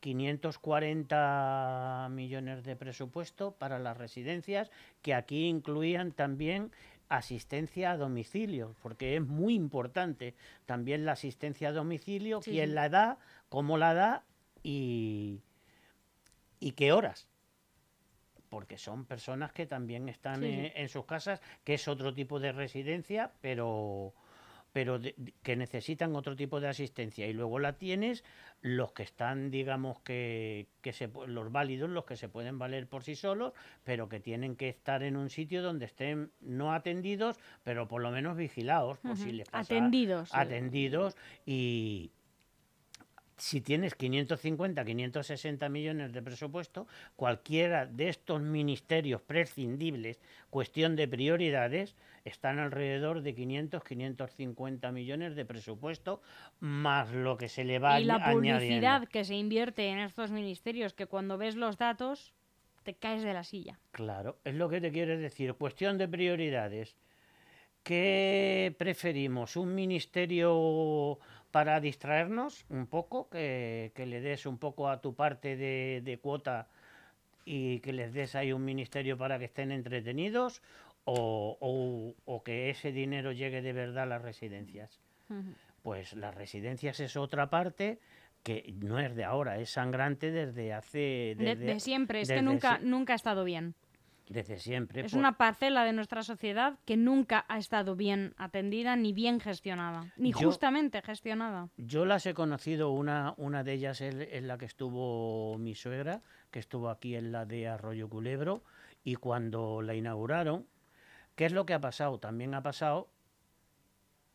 540 0.00 2.08
millones 2.10 2.64
de 2.64 2.74
presupuesto 2.74 3.52
para 3.52 3.78
las 3.78 3.98
residencias, 3.98 4.70
que 5.02 5.12
aquí 5.12 5.46
incluían 5.46 6.12
también 6.12 6.72
asistencia 7.10 7.90
a 7.90 7.98
domicilio, 7.98 8.74
porque 8.82 9.16
es 9.16 9.22
muy 9.22 9.54
importante 9.54 10.34
también 10.64 11.04
la 11.04 11.12
asistencia 11.12 11.68
a 11.68 11.72
domicilio, 11.72 12.40
quién 12.40 12.74
la 12.74 12.88
da, 12.88 13.18
cómo 13.50 13.76
la 13.76 13.92
da 13.92 14.24
y, 14.62 15.42
y 16.60 16.72
qué 16.72 16.92
horas 16.92 17.28
porque 18.54 18.78
son 18.78 19.04
personas 19.04 19.50
que 19.50 19.66
también 19.66 20.08
están 20.08 20.44
en, 20.44 20.88
sus 20.88 21.06
casas, 21.06 21.42
que 21.64 21.74
es 21.74 21.88
otro 21.88 22.14
tipo 22.14 22.38
de 22.38 22.52
residencia, 22.52 23.32
pero 23.40 24.14
pero 24.72 25.00
que 25.42 25.56
necesitan 25.56 26.14
otro 26.14 26.36
tipo 26.36 26.60
de 26.60 26.68
asistencia. 26.68 27.26
Y 27.26 27.32
luego 27.32 27.58
la 27.58 27.78
tienes 27.78 28.22
los 28.60 28.92
que 28.92 29.02
están 29.02 29.50
digamos 29.50 29.98
que, 30.02 30.68
que 30.82 30.92
se, 30.92 31.10
los 31.26 31.50
válidos 31.50 31.90
los 31.90 32.04
que 32.04 32.14
se 32.14 32.28
pueden 32.28 32.60
valer 32.60 32.86
por 32.86 33.02
sí 33.02 33.16
solos 33.16 33.54
pero 33.82 34.08
que 34.08 34.20
tienen 34.20 34.54
que 34.54 34.68
estar 34.68 35.02
en 35.02 35.16
un 35.16 35.30
sitio 35.30 35.60
donde 35.60 35.86
estén 35.86 36.30
no 36.40 36.72
atendidos 36.72 37.40
pero 37.64 37.88
por 37.88 38.02
lo 38.02 38.12
menos 38.12 38.36
vigilados 38.36 38.98
por 38.98 39.16
si 39.16 39.32
les 39.32 39.48
pasa 39.48 39.74
atendidos 39.74 40.32
atendidos. 40.32 41.16
Y 41.44 42.12
si 43.36 43.60
tienes 43.60 43.94
550, 43.94 44.84
560 44.84 45.68
millones 45.68 46.12
de 46.12 46.22
presupuesto, 46.22 46.86
cualquiera 47.16 47.86
de 47.86 48.08
estos 48.08 48.40
ministerios 48.40 49.20
prescindibles, 49.22 50.20
cuestión 50.50 50.96
de 50.96 51.08
prioridades, 51.08 51.96
están 52.24 52.58
alrededor 52.58 53.22
de 53.22 53.34
500, 53.34 53.82
550 53.84 54.92
millones 54.92 55.36
de 55.36 55.44
presupuesto, 55.44 56.22
más 56.60 57.12
lo 57.12 57.36
que 57.36 57.48
se 57.48 57.64
le 57.64 57.78
va 57.78 58.00
Y 58.00 58.04
la 58.04 58.32
publicidad 58.32 59.06
que 59.08 59.24
se 59.24 59.34
invierte 59.34 59.88
en 59.88 59.98
estos 59.98 60.30
ministerios, 60.30 60.94
que 60.94 61.06
cuando 61.06 61.36
ves 61.36 61.56
los 61.56 61.76
datos 61.76 62.32
te 62.82 62.94
caes 62.94 63.22
de 63.22 63.32
la 63.32 63.44
silla. 63.44 63.78
Claro, 63.90 64.38
es 64.44 64.54
lo 64.54 64.68
que 64.68 64.80
te 64.80 64.92
quiero 64.92 65.18
decir. 65.18 65.54
Cuestión 65.54 65.98
de 65.98 66.06
prioridades. 66.06 66.96
¿Qué 67.82 68.74
preferimos? 68.78 69.56
¿Un 69.56 69.74
ministerio 69.74 71.18
para 71.54 71.78
distraernos 71.78 72.66
un 72.68 72.88
poco, 72.88 73.28
que, 73.30 73.92
le 73.94 74.20
des 74.20 74.44
un 74.44 74.58
poco 74.58 74.88
a 74.88 75.00
tu 75.00 75.14
parte 75.14 75.54
de, 75.56 76.18
cuota 76.20 76.66
y 77.44 77.78
que 77.78 77.92
les 77.92 78.12
des 78.12 78.34
ahí 78.34 78.52
un 78.52 78.64
ministerio 78.64 79.16
para 79.16 79.38
que 79.38 79.44
estén 79.44 79.70
entretenidos 79.70 80.62
o, 81.04 82.42
que 82.44 82.70
ese 82.70 82.90
dinero 82.90 83.30
llegue 83.30 83.62
de 83.62 83.72
verdad 83.72 84.02
a 84.02 84.06
las 84.06 84.22
residencias. 84.22 85.00
Pues 85.84 86.14
las 86.14 86.34
residencias 86.34 86.98
es 86.98 87.16
otra 87.16 87.50
parte 87.50 88.00
que 88.42 88.74
no 88.80 88.98
es 88.98 89.14
de 89.14 89.22
ahora, 89.22 89.60
es 89.60 89.70
sangrante 89.70 90.32
desde 90.32 90.72
hace... 90.72 91.36
Desde, 91.38 91.54
de, 91.54 91.78
siempre, 91.78 92.22
es 92.22 92.32
que 92.32 92.42
nunca, 92.42 92.80
nunca 92.82 93.12
ha 93.12 93.16
estado 93.16 93.44
bien. 93.44 93.76
Desde 94.28 94.58
siempre. 94.58 95.02
Es 95.04 95.12
una 95.12 95.36
parcela 95.36 95.84
de 95.84 95.92
nuestra 95.92 96.22
sociedad 96.22 96.78
que 96.84 96.96
nunca 96.96 97.44
ha 97.48 97.58
estado 97.58 97.94
bien 97.96 98.34
atendida 98.36 98.96
ni 98.96 99.12
bien 99.12 99.40
gestionada, 99.40 100.12
ni 100.16 100.32
Yo- 100.32 100.38
justamente 100.48 101.02
gestionada. 101.02 101.68
Yo 101.76 102.04
las 102.04 102.24
he 102.26 102.34
conocido, 102.34 102.90
una, 102.90 103.34
una 103.36 103.64
de 103.64 103.72
ellas 103.74 104.00
es, 104.00 104.14
es 104.14 104.42
la 104.42 104.56
que 104.58 104.64
estuvo 104.64 105.58
mi 105.58 105.74
suegra, 105.74 106.22
que 106.50 106.58
estuvo 106.58 106.88
aquí 106.88 107.16
en 107.16 107.32
la 107.32 107.44
de 107.44 107.68
Arroyo 107.68 108.08
Culebro, 108.08 108.62
y 109.02 109.16
cuando 109.16 109.82
la 109.82 109.94
inauguraron, 109.94 110.66
¿qué 111.34 111.44
es 111.46 111.52
lo 111.52 111.66
que 111.66 111.74
ha 111.74 111.80
pasado? 111.80 112.18
También 112.18 112.54
ha 112.54 112.62
pasado 112.62 113.10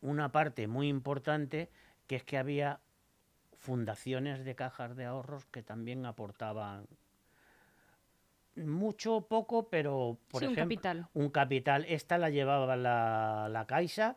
una 0.00 0.30
parte 0.32 0.66
muy 0.68 0.88
importante, 0.88 1.70
que 2.06 2.16
es 2.16 2.24
que 2.24 2.38
había 2.38 2.80
fundaciones 3.52 4.44
de 4.44 4.54
cajas 4.54 4.96
de 4.96 5.04
ahorros 5.04 5.44
que 5.46 5.62
también 5.62 6.06
aportaban 6.06 6.86
mucho 8.56 9.16
o 9.16 9.26
poco, 9.28 9.68
pero 9.68 10.18
por 10.28 10.42
Sí, 10.42 10.46
un 10.46 10.52
ejemplo, 10.52 10.82
capital. 10.82 11.06
un 11.14 11.30
capital. 11.30 11.84
Esta 11.88 12.18
la 12.18 12.30
llevaba 12.30 12.76
la, 12.76 13.48
la 13.50 13.66
Caixa 13.66 14.16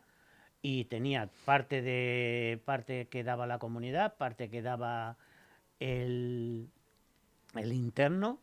y 0.62 0.86
tenía 0.86 1.30
parte 1.46 1.82
de 1.82 2.62
parte 2.66 3.08
que 3.10 3.24
daba 3.24 3.48
la 3.48 3.60
comunidad, 3.60 4.18
parte 4.18 4.50
que 4.50 4.62
daba 4.62 5.18
el, 5.80 6.70
el 7.56 7.74
interno 7.74 8.40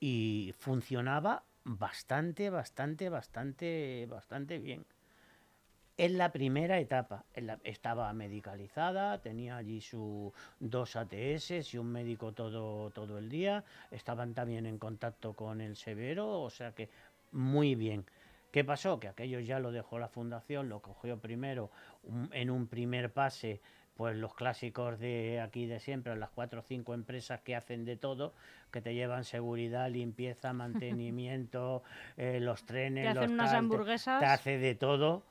y 0.00 0.54
funcionaba 0.58 1.44
bastante, 1.64 2.50
bastante, 2.50 3.08
bastante, 3.08 4.06
bastante 4.10 4.58
bien. 4.58 4.84
En 5.96 6.18
la 6.18 6.32
primera 6.32 6.80
etapa 6.80 7.24
en 7.34 7.46
la- 7.46 7.60
estaba 7.62 8.12
medicalizada, 8.12 9.20
tenía 9.22 9.56
allí 9.56 9.80
sus 9.80 10.32
dos 10.58 10.96
ATS 10.96 11.62
y 11.72 11.78
un 11.78 11.92
médico 11.92 12.32
todo, 12.32 12.90
todo 12.90 13.16
el 13.18 13.28
día, 13.28 13.62
estaban 13.92 14.34
también 14.34 14.66
en 14.66 14.78
contacto 14.78 15.34
con 15.34 15.60
el 15.60 15.76
severo, 15.76 16.40
o 16.42 16.50
sea 16.50 16.72
que 16.72 16.88
muy 17.30 17.76
bien. 17.76 18.04
¿Qué 18.50 18.64
pasó? 18.64 18.98
Que 18.98 19.06
aquello 19.08 19.38
ya 19.38 19.60
lo 19.60 19.70
dejó 19.70 20.00
la 20.00 20.08
fundación, 20.08 20.68
lo 20.68 20.80
cogió 20.80 21.18
primero 21.18 21.70
un- 22.02 22.28
en 22.32 22.50
un 22.50 22.66
primer 22.66 23.12
pase, 23.12 23.60
pues 23.96 24.16
los 24.16 24.34
clásicos 24.34 24.98
de 24.98 25.40
aquí 25.40 25.66
de 25.66 25.78
siempre, 25.78 26.16
las 26.16 26.30
cuatro 26.30 26.58
o 26.60 26.62
cinco 26.64 26.94
empresas 26.94 27.40
que 27.42 27.54
hacen 27.54 27.84
de 27.84 27.96
todo, 27.96 28.34
que 28.72 28.80
te 28.80 28.94
llevan 28.94 29.22
seguridad, 29.22 29.88
limpieza, 29.90 30.52
mantenimiento, 31.12 31.84
eh, 32.16 32.40
los 32.40 32.64
trenes, 32.66 33.04
Te 33.04 33.08
hacen 33.10 33.20
los 33.22 33.30
unas 33.30 33.52
hamburguesas. 33.54 34.18
te 34.18 34.26
hace 34.26 34.58
de 34.58 34.74
todo 34.74 35.22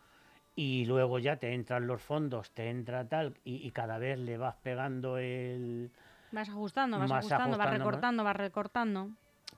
y 0.56 0.86
luego 0.86 1.20
ya 1.20 1.38
te 1.38 1.54
entran 1.54 1.88
los 1.88 2.02
fondos, 2.02 2.52
te 2.52 2.70
entra 2.70 3.08
tal 3.08 3.36
y, 3.44 3.56
y 3.66 3.72
cada 3.72 3.98
vez 3.98 4.20
le 4.20 4.38
vas 4.38 4.56
pegando 4.62 5.18
el... 5.18 5.92
Vas 6.32 6.50
ajustando, 6.50 6.98
vas 7.00 7.12
ajustando, 7.12 7.58
vas 7.58 7.70
recortando, 7.78 8.24
vas 8.24 8.36
recortando. 8.36 9.10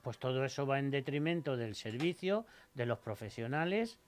Pues 0.02 0.18
todo 0.18 0.44
eso 0.44 0.66
va 0.66 0.78
en 0.78 0.90
detrimento 0.90 1.56
del 1.56 1.74
servicio, 1.74 2.46
de 2.74 2.86
los 2.86 2.98
profesionales 2.98 3.98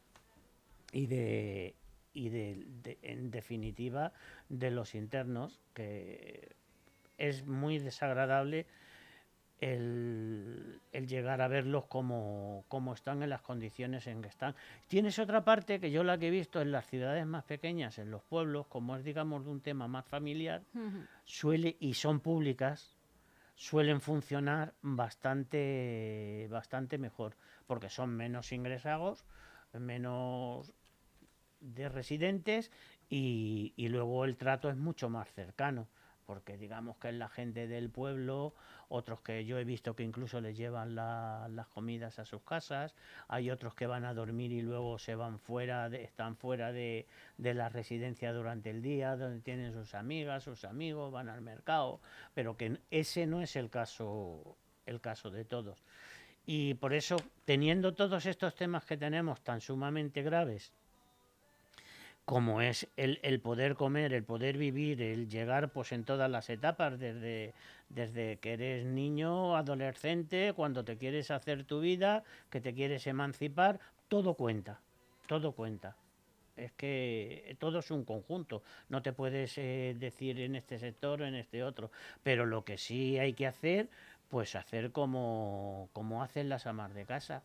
y 0.92 1.06
de 1.06 1.74
y 2.14 2.30
de, 2.30 2.64
de- 2.82 2.98
en 3.02 3.30
definitiva 3.30 4.12
de 4.48 4.70
los 4.70 4.94
internos 4.94 5.60
que 5.74 6.48
es 7.16 7.46
muy 7.46 7.78
desagradable 7.78 8.66
el, 9.60 10.80
el 10.92 11.08
llegar 11.08 11.40
a 11.40 11.48
verlos 11.48 11.86
como, 11.86 12.64
como 12.68 12.94
están 12.94 13.22
en 13.22 13.30
las 13.30 13.42
condiciones 13.42 14.06
en 14.06 14.22
que 14.22 14.28
están. 14.28 14.54
Tienes 14.86 15.18
otra 15.18 15.44
parte 15.44 15.80
que 15.80 15.90
yo 15.90 16.04
la 16.04 16.18
que 16.18 16.28
he 16.28 16.30
visto 16.30 16.60
en 16.60 16.70
las 16.70 16.86
ciudades 16.86 17.26
más 17.26 17.44
pequeñas, 17.44 17.98
en 17.98 18.10
los 18.10 18.22
pueblos, 18.22 18.66
como 18.68 18.96
es 18.96 19.04
digamos 19.04 19.44
de 19.44 19.50
un 19.50 19.60
tema 19.60 19.88
más 19.88 20.06
familiar, 20.06 20.62
suele 21.24 21.76
y 21.80 21.94
son 21.94 22.20
públicas 22.20 22.94
suelen 23.58 24.00
funcionar 24.00 24.72
bastante 24.82 26.46
bastante 26.48 26.96
mejor 26.96 27.34
porque 27.66 27.88
son 27.88 28.10
menos 28.16 28.52
ingresados 28.52 29.24
menos 29.72 30.72
de 31.58 31.88
residentes 31.88 32.70
y, 33.10 33.72
y 33.76 33.88
luego 33.88 34.24
el 34.24 34.36
trato 34.36 34.70
es 34.70 34.76
mucho 34.76 35.10
más 35.10 35.32
cercano 35.32 35.88
porque 36.28 36.58
digamos 36.58 36.98
que 36.98 37.08
es 37.08 37.14
la 37.14 37.30
gente 37.30 37.66
del 37.66 37.88
pueblo 37.88 38.52
otros 38.90 39.22
que 39.22 39.46
yo 39.46 39.58
he 39.58 39.64
visto 39.64 39.96
que 39.96 40.02
incluso 40.02 40.42
les 40.42 40.58
llevan 40.58 40.94
la- 40.94 41.48
las 41.50 41.68
comidas 41.68 42.18
a 42.18 42.26
sus 42.26 42.42
casas 42.42 42.94
hay 43.28 43.50
otros 43.50 43.74
que 43.74 43.86
van 43.86 44.04
a 44.04 44.12
dormir 44.12 44.52
y 44.52 44.60
luego 44.60 44.98
se 44.98 45.14
van 45.14 45.38
fuera 45.38 45.86
están 45.86 46.36
fuera 46.36 46.70
de, 46.70 47.06
de 47.38 47.54
la 47.54 47.70
residencia 47.70 48.34
durante 48.34 48.68
el 48.68 48.82
día 48.82 49.16
donde 49.16 49.40
tienen 49.40 49.72
sus 49.72 49.94
amigas 49.94 50.44
sus 50.44 50.66
amigos 50.66 51.10
van 51.10 51.30
al 51.30 51.40
mercado 51.40 51.98
pero 52.34 52.58
que 52.58 52.78
ese 52.90 53.26
no 53.26 53.40
es 53.40 53.56
el 53.56 53.70
caso 53.70 54.54
el 54.84 55.00
caso 55.00 55.30
de 55.30 55.44
todos. 55.46 55.82
Y 56.46 56.74
por 56.74 56.92
eso 56.94 57.16
teniendo 57.44 57.94
todos 57.94 58.24
estos 58.26 58.54
temas 58.54 58.84
que 58.84 58.96
tenemos 58.96 59.40
tan 59.42 59.60
sumamente 59.62 60.22
graves 60.22 60.72
como 62.28 62.60
es 62.60 62.86
el, 62.98 63.20
el 63.22 63.40
poder 63.40 63.74
comer, 63.74 64.12
el 64.12 64.22
poder 64.22 64.58
vivir, 64.58 65.00
el 65.00 65.30
llegar 65.30 65.70
pues 65.70 65.92
en 65.92 66.04
todas 66.04 66.30
las 66.30 66.50
etapas, 66.50 66.98
desde, 66.98 67.54
desde 67.88 68.36
que 68.36 68.52
eres 68.52 68.84
niño, 68.84 69.56
adolescente, 69.56 70.52
cuando 70.54 70.84
te 70.84 70.98
quieres 70.98 71.30
hacer 71.30 71.64
tu 71.64 71.80
vida, 71.80 72.24
que 72.50 72.60
te 72.60 72.74
quieres 72.74 73.06
emancipar, 73.06 73.80
todo 74.08 74.34
cuenta, 74.34 74.78
todo 75.26 75.52
cuenta. 75.52 75.96
Es 76.58 76.70
que 76.72 77.56
todo 77.58 77.78
es 77.78 77.90
un 77.90 78.04
conjunto, 78.04 78.62
no 78.90 79.00
te 79.00 79.14
puedes 79.14 79.56
eh, 79.56 79.96
decir 79.98 80.38
en 80.38 80.54
este 80.54 80.78
sector 80.78 81.22
o 81.22 81.26
en 81.26 81.34
este 81.34 81.64
otro, 81.64 81.90
pero 82.22 82.44
lo 82.44 82.62
que 82.62 82.76
sí 82.76 83.18
hay 83.18 83.32
que 83.32 83.46
hacer, 83.46 83.88
pues 84.28 84.54
hacer 84.54 84.92
como, 84.92 85.88
como 85.94 86.22
hacen 86.22 86.50
las 86.50 86.66
amas 86.66 86.92
de 86.92 87.06
casa, 87.06 87.42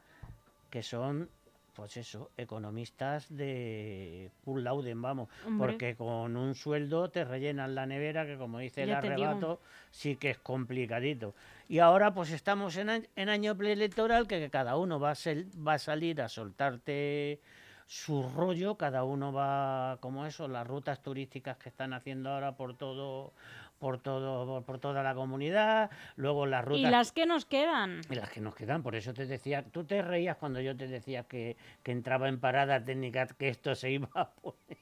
que 0.70 0.84
son 0.84 1.30
pues 1.76 1.98
eso, 1.98 2.30
economistas 2.38 3.28
de 3.36 4.30
cum 4.46 4.58
laude, 4.60 4.94
vamos, 4.96 5.30
Hombre. 5.46 5.68
porque 5.68 5.96
con 5.96 6.38
un 6.38 6.56
sueldo 6.56 7.10
te 7.10 7.26
rellenan 7.26 7.74
la 7.76 7.86
nevera, 7.86 8.26
que 8.26 8.38
como 8.38 8.60
dice 8.60 8.84
el 8.84 8.90
digo. 8.90 8.98
arrebato, 8.98 9.60
sí 9.92 10.16
que 10.16 10.30
es 10.32 10.38
complicadito. 10.40 11.34
Y 11.68 11.80
ahora 11.80 12.14
pues 12.14 12.32
estamos 12.32 12.78
en, 12.78 13.08
en 13.16 13.30
año 13.30 13.56
preelectoral, 13.58 14.28
que, 14.28 14.40
que 14.40 14.50
cada 14.50 14.78
uno 14.78 15.00
va 15.00 15.12
a, 15.12 15.16
sel- 15.16 15.48
va 15.66 15.74
a 15.74 15.80
salir 15.80 16.22
a 16.22 16.30
soltarte 16.30 17.40
su 17.86 18.24
rollo, 18.36 18.76
cada 18.76 19.04
uno 19.04 19.34
va, 19.34 19.98
como 20.00 20.26
eso, 20.26 20.48
las 20.48 20.66
rutas 20.66 21.02
turísticas 21.04 21.58
que 21.58 21.70
están 21.70 21.94
haciendo 21.94 22.30
ahora 22.30 22.56
por 22.56 22.76
todo, 22.76 23.34
por 23.80 24.00
todo, 24.02 24.62
por, 24.64 24.80
toda 24.80 25.04
la 25.04 25.14
comunidad, 25.14 25.92
luego 26.16 26.46
las 26.46 26.64
rutas 26.64 26.80
Y 26.80 26.86
las 26.92 27.12
que 27.12 27.26
nos 27.26 27.46
quedan. 27.46 28.02
y 28.10 28.16
las 28.16 28.30
que 28.30 28.40
nos 28.42 28.56
quedan, 28.56 28.82
por 28.84 28.96
eso 28.96 29.14
te 29.14 29.26
decía, 29.26 29.64
tú 29.64 29.84
te 29.84 30.02
reías 30.02 30.38
cuando 30.38 30.62
yo 30.62 30.76
te 30.78 30.88
decía 30.88 31.24
que, 31.24 31.58
que 31.84 31.92
entraba 31.92 32.30
en 32.30 32.40
parada 32.40 32.84
técnica, 32.84 33.28
que 33.28 33.50
esto 33.50 33.76
se 33.76 33.92
iba 33.92 34.10
a 34.14 34.32
poner 34.32 34.78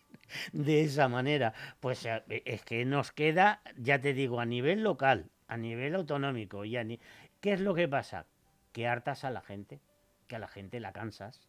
de 0.54 0.82
esa 0.82 1.08
manera. 1.08 1.54
Pues 1.80 2.06
eh, 2.06 2.24
es 2.46 2.64
que 2.64 2.86
nos 2.86 3.12
queda, 3.12 3.62
ya 3.78 4.00
te 4.00 4.14
digo, 4.14 4.40
a 4.40 4.46
nivel 4.46 4.84
local, 4.84 5.30
a 5.48 5.58
nivel 5.58 5.96
autonómico, 5.96 6.64
y 6.66 6.78
a 6.78 6.84
ni- 6.84 7.00
¿qué 7.42 7.54
es 7.54 7.60
lo 7.62 7.74
que 7.74 7.88
pasa? 7.88 8.26
Que 8.72 8.88
hartas 8.88 9.24
a 9.24 9.32
la 9.32 9.42
gente, 9.42 9.82
que 10.28 10.36
a 10.36 10.40
la 10.40 10.48
gente 10.48 10.80
la 10.80 10.94
cansas. 10.94 11.42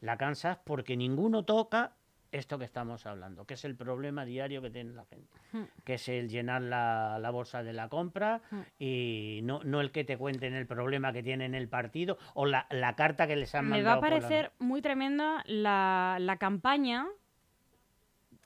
La 0.00 0.16
cansas 0.16 0.58
porque 0.64 0.96
ninguno 0.96 1.44
toca 1.44 1.92
esto 2.38 2.58
que 2.58 2.64
estamos 2.64 3.06
hablando, 3.06 3.44
que 3.44 3.54
es 3.54 3.64
el 3.64 3.76
problema 3.76 4.24
diario 4.24 4.62
que 4.62 4.70
tiene 4.70 4.92
la 4.92 5.04
gente, 5.04 5.28
Hmm. 5.52 5.64
que 5.84 5.94
es 5.94 6.08
el 6.08 6.28
llenar 6.28 6.62
la, 6.62 7.18
la 7.20 7.30
bolsa 7.30 7.62
de 7.62 7.72
la 7.72 7.88
compra 7.88 8.40
Hmm. 8.50 8.60
y 8.78 9.40
no, 9.44 9.60
no 9.64 9.80
el 9.80 9.90
que 9.90 10.04
te 10.04 10.16
cuenten 10.16 10.54
el 10.54 10.66
problema 10.66 11.12
que 11.12 11.22
tiene 11.22 11.44
en 11.46 11.54
el 11.54 11.68
partido 11.68 12.18
o 12.34 12.46
la, 12.46 12.66
la 12.70 12.94
carta 12.96 13.26
que 13.26 13.36
les 13.36 13.54
han 13.54 13.66
Me 13.68 13.82
va 13.82 13.92
a 13.92 13.94
mandado. 13.96 14.00
la- 14.00 14.20
parecer 14.20 14.52
muy 14.58 14.82
tremenda 14.82 15.42
la, 15.46 16.18
la 16.20 16.36
campaña 16.36 17.06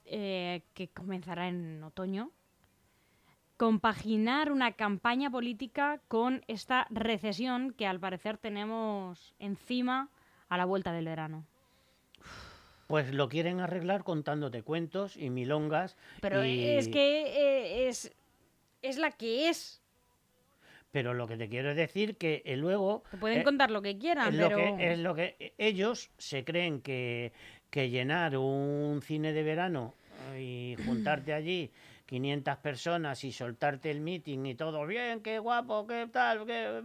eh, 0.05 0.63
que 0.75 0.89
comenzará 0.89 1.49
en 1.49 1.83
otoño. 1.85 2.31
Compaginar 3.57 4.51
una 4.51 4.73
campaña 4.73 5.31
política 5.31 6.01
con 6.09 6.43
esta 6.49 6.87
recesión 6.89 7.73
que 7.75 7.87
al 7.87 8.01
parecer 8.01 8.39
tenemos 8.39 9.35
encima 9.39 10.09
a 10.49 10.57
la 10.57 10.65
vuelta 10.65 10.93
del 10.93 11.05
verano. 11.05 11.45
Pues 12.91 13.15
lo 13.15 13.29
quieren 13.29 13.61
arreglar 13.61 14.03
contándote 14.03 14.65
cuentos 14.65 15.17
y 15.17 15.31
milongas. 15.31 15.97
Pero 16.21 16.45
y- 16.45 16.67
es 16.71 16.89
que 16.89 17.23
eh, 17.23 17.89
es, 17.89 18.13
es 18.83 18.99
la 18.99 19.13
que 19.13 19.49
es. 19.49 19.81
Pero 20.91 21.15
lo 21.15 21.29
que 21.29 21.37
te 21.37 21.49
quiero 21.49 21.73
decir 21.73 22.17
que 22.17 22.43
eh, 22.45 22.57
luego... 22.57 23.05
Te 23.13 23.17
pueden 23.17 23.39
eh, 23.39 23.45
contar 23.45 23.71
lo 23.71 23.81
que 23.81 23.97
quieran, 23.97 24.35
es 24.35 24.35
lo 24.35 24.49
que 24.49 24.93
es 24.93 24.99
lo 24.99 25.15
que 25.15 25.37
eh, 25.39 25.53
ellos 25.57 26.11
se 26.19 26.43
creen 26.43 26.81
que, 26.81 27.31
que 27.71 27.91
llenar 27.91 28.37
un 28.37 29.01
cine 29.05 29.33
de 29.33 29.45
verano 29.45 29.95
y 30.37 30.75
juntarte 30.85 31.33
allí 31.33 31.71
500 32.11 32.59
personas 32.59 33.23
y 33.23 33.31
soltarte 33.31 33.89
el 33.89 34.01
meeting 34.01 34.45
y 34.45 34.57
todo 34.57 34.85
bien, 34.85 35.23
qué 35.23 35.39
guapo, 35.39 35.87
qué 35.87 36.09
tal, 36.13 36.45
que 36.45 36.83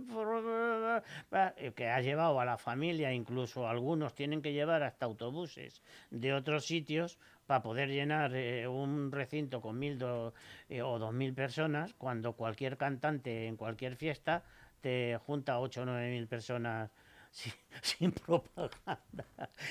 has 1.90 2.04
llevado 2.04 2.40
a 2.40 2.46
la 2.46 2.60
familia, 2.60 3.12
incluso 3.12 3.68
algunos 3.68 4.14
tienen 4.14 4.44
que 4.44 4.54
llevar 4.54 4.84
hasta 4.84 5.08
autobuses 5.08 5.82
de 6.12 6.32
otros 6.32 6.68
sitios 6.68 7.18
para 7.48 7.64
poder 7.64 7.90
llenar 7.90 8.36
eh, 8.36 8.68
un 8.68 9.12
recinto 9.12 9.62
con 9.62 9.80
mil 9.80 9.98
eh, 10.70 10.84
o 10.84 11.00
dos 11.00 11.12
mil 11.12 11.34
personas, 11.34 11.96
cuando 11.96 12.34
cualquier 12.34 12.78
cantante 12.78 13.48
en 13.48 13.58
cualquier 13.58 13.96
fiesta 13.96 14.44
te 14.82 15.18
junta 15.26 15.58
ocho 15.58 15.82
o 15.82 15.86
nueve 15.86 16.12
mil 16.12 16.28
personas 16.28 16.92
sin, 17.36 17.54
sin 17.82 18.12
propaganda 18.14 19.26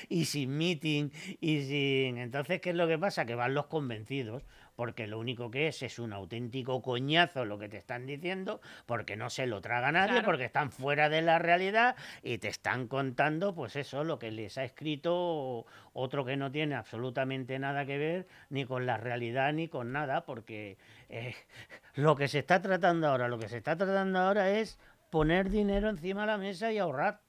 y 0.07 0.25
sin 0.25 0.55
meeting 0.57 1.09
y 1.41 1.61
sin... 1.63 2.17
Entonces, 2.19 2.61
¿qué 2.61 2.69
es 2.69 2.75
lo 2.75 2.87
que 2.87 2.97
pasa? 2.99 3.25
Que 3.25 3.33
van 3.35 3.53
los 3.55 3.65
convencidos, 3.65 4.43
porque 4.75 5.07
lo 5.07 5.17
único 5.19 5.49
que 5.49 5.67
es 5.67 5.81
es 5.81 5.97
un 5.97 6.13
auténtico 6.13 6.81
coñazo 6.83 7.43
lo 7.45 7.57
que 7.57 7.67
te 7.67 7.77
están 7.77 8.05
diciendo, 8.05 8.61
porque 8.85 9.15
no 9.17 9.29
se 9.31 9.47
lo 9.47 9.61
traga 9.61 9.91
nadie, 9.91 10.11
Claro. 10.13 10.25
porque 10.25 10.45
están 10.45 10.71
fuera 10.71 11.09
de 11.09 11.21
la 11.23 11.39
realidad 11.39 11.95
y 12.21 12.37
te 12.37 12.49
están 12.49 12.87
contando, 12.87 13.55
pues 13.55 13.75
eso, 13.75 14.03
lo 14.03 14.19
que 14.19 14.31
les 14.31 14.57
ha 14.59 14.63
escrito 14.63 15.65
otro 15.93 16.23
que 16.23 16.37
no 16.37 16.51
tiene 16.51 16.75
absolutamente 16.75 17.57
nada 17.57 17.85
que 17.85 17.97
ver 17.97 18.27
ni 18.49 18.65
con 18.65 18.85
la 18.85 18.97
realidad 18.97 19.53
ni 19.53 19.69
con 19.69 19.91
nada, 19.91 20.25
porque 20.25 20.77
eh, 21.09 21.33
lo 21.95 22.15
que 22.15 22.27
se 22.27 22.39
está 22.39 22.61
tratando 22.61 23.07
ahora, 23.07 23.27
lo 23.27 23.39
que 23.39 23.49
se 23.49 23.57
está 23.57 23.75
tratando 23.75 24.19
ahora 24.19 24.51
es 24.51 24.77
poner 25.09 25.49
dinero 25.49 25.89
encima 25.89 26.21
de 26.21 26.27
la 26.27 26.37
mesa 26.37 26.71
y 26.71 26.77
ahorrar. 26.77 27.21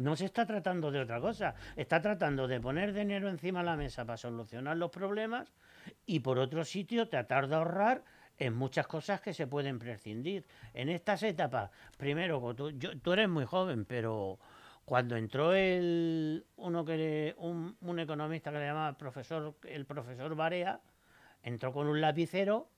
No 0.00 0.16
se 0.16 0.24
está 0.24 0.46
tratando 0.46 0.90
de 0.90 0.98
otra 1.00 1.20
cosa, 1.20 1.54
está 1.76 2.00
tratando 2.00 2.48
de 2.48 2.58
poner 2.58 2.94
dinero 2.94 3.28
encima 3.28 3.58
de 3.58 3.66
la 3.66 3.76
mesa 3.76 4.06
para 4.06 4.16
solucionar 4.16 4.78
los 4.78 4.90
problemas 4.90 5.52
y 6.06 6.20
por 6.20 6.38
otro 6.38 6.64
sitio 6.64 7.06
tratar 7.06 7.48
de 7.48 7.56
ahorrar 7.56 8.02
en 8.38 8.54
muchas 8.54 8.86
cosas 8.86 9.20
que 9.20 9.34
se 9.34 9.46
pueden 9.46 9.78
prescindir. 9.78 10.46
En 10.72 10.88
estas 10.88 11.22
etapas, 11.22 11.70
primero, 11.98 12.54
tú, 12.54 12.70
yo- 12.70 12.92
eres 13.12 13.28
muy 13.28 13.44
joven, 13.44 13.84
pero 13.84 14.38
cuando 14.86 15.16
entró 15.16 15.52
el 15.52 16.46
uno 16.56 16.82
que 16.86 17.34
un 17.36 17.98
economista 17.98 18.50
que 18.50 18.58
le 18.58 18.68
llamaba 18.68 18.96
profesor, 18.96 19.54
el 19.64 19.84
profesor 19.84 20.34
Barea, 20.34 20.80
entró 21.42 21.74
con 21.74 21.86
un 21.86 22.00
lapicero 22.00 22.70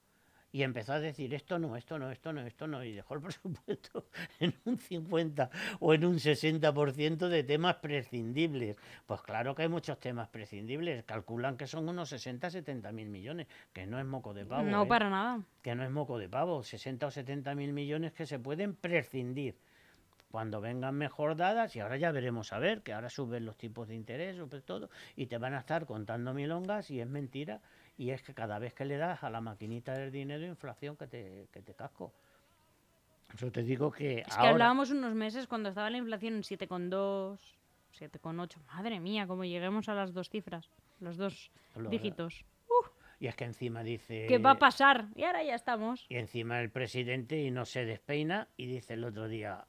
y 0.53 0.63
empezó 0.63 0.93
a 0.93 1.01
decir 1.01 1.33
esto 1.33 1.59
no, 1.59 1.77
esto 1.77 1.99
no, 1.99 2.11
esto 2.11 2.33
no, 2.33 2.43
esto 2.43 2.67
no, 2.67 2.85
y 2.85 2.93
dejó 2.93 3.15
el 3.15 3.21
presupuesto 3.23 4.07
en 4.39 4.55
un 4.67 4.79
50 4.79 5.51
o 5.81 5.95
en 5.95 6.05
un 6.05 6.17
60% 6.17 7.29
de 7.29 7.43
temas 7.43 7.77
prescindibles. 7.77 8.77
Pues 9.07 9.23
claro 9.23 9.55
que 9.55 9.63
hay 9.63 9.69
muchos 9.69 9.99
temas 9.99 10.29
prescindibles, 10.29 11.05
calculan 11.05 11.57
que 11.57 11.67
son 11.67 11.89
unos 11.89 12.11
60, 12.11 12.51
70 12.51 12.93
mil 12.93 13.09
millones, 13.09 13.47
que 13.73 13.87
no 13.87 13.99
es 13.99 14.05
moco 14.05 14.35
de 14.35 14.45
pavo. 14.45 14.65
no 14.65 14.83
¿eh? 14.83 14.87
para 14.87 15.09
nada. 15.09 15.41
que 15.63 15.75
no 15.75 15.85
es 15.85 15.91
moco 15.91 16.19
de 16.19 16.29
pavo, 16.29 16.63
60 16.63 17.07
o 17.07 17.11
70 17.11 17.55
mil 17.55 17.73
millones 17.73 18.13
que 18.13 18.27
se 18.27 18.39
pueden 18.39 18.75
prescindir 18.75 19.57
cuando 20.31 20.63
vengan 20.63 20.95
mejor 20.95 21.37
dadas 21.37 21.77
y 21.77 21.81
ahora 21.81 21.99
ya 21.99 22.11
veremos 22.11 22.53
a 22.55 22.59
ver 22.59 22.83
que 22.83 22.95
ahora 22.95 23.11
suben 23.11 23.45
los 23.45 23.57
tipos 23.59 23.89
de 23.89 23.95
interés, 23.95 24.37
sube 24.37 24.63
todo 24.63 24.89
y 25.15 25.27
te 25.27 25.37
van 25.37 25.53
a 25.53 25.59
estar 25.59 25.85
contando 25.85 26.33
milongas 26.33 26.91
y 26.91 27.01
es 27.01 27.07
mentira 27.07 27.61
y 27.99 28.11
es 28.11 28.23
que 28.23 28.35
cada 28.35 28.59
vez 28.59 28.75
que 28.75 28.85
le 28.85 28.97
das 28.97 29.23
a 29.23 29.31
la 29.31 29.41
maquinita 29.41 29.93
del 29.93 30.11
dinero 30.11 30.45
inflación 30.47 30.97
que 30.97 31.07
te, 31.07 31.49
que 31.53 31.63
te 31.63 31.75
casco. 31.75 32.13
Eso 33.35 33.51
te 33.51 33.63
digo 33.63 33.91
que 33.91 34.21
Es 34.27 34.37
que 34.37 34.47
hablábamos 34.47 34.91
unos 34.91 35.15
meses 35.15 35.47
cuando 35.47 35.69
estaba 35.71 35.89
la 35.91 35.99
inflación 35.99 36.35
en 36.35 36.43
7,2, 36.43 37.39
7,8. 37.99 38.57
Madre 38.75 39.01
mía, 39.01 39.27
como 39.27 39.45
lleguemos 39.45 39.89
a 39.89 39.95
las 39.95 40.13
dos 40.13 40.29
cifras, 40.29 40.69
los 41.01 41.17
dos 41.17 41.51
Lo- 41.77 41.89
dígitos. 41.91 42.45
Y 43.23 43.29
es 43.29 43.37
que 43.37 43.45
encima 43.45 43.85
dice 43.85 44.27
¿Qué 44.27 44.39
va 44.39 44.51
a 44.51 44.59
pasar? 44.59 45.07
Y 45.15 45.23
ahora 45.23 45.45
ya 45.45 45.55
estamos. 45.55 46.07
Y 46.09 46.17
encima 46.17 46.61
el 46.61 46.71
presidente 46.71 47.41
y 47.41 47.53
no 47.53 47.65
se 47.65 47.85
despeina 47.85 48.49
y 48.57 48.67
dice 48.67 48.95
el 48.95 49.05
otro 49.05 49.29
día, 49.29 49.65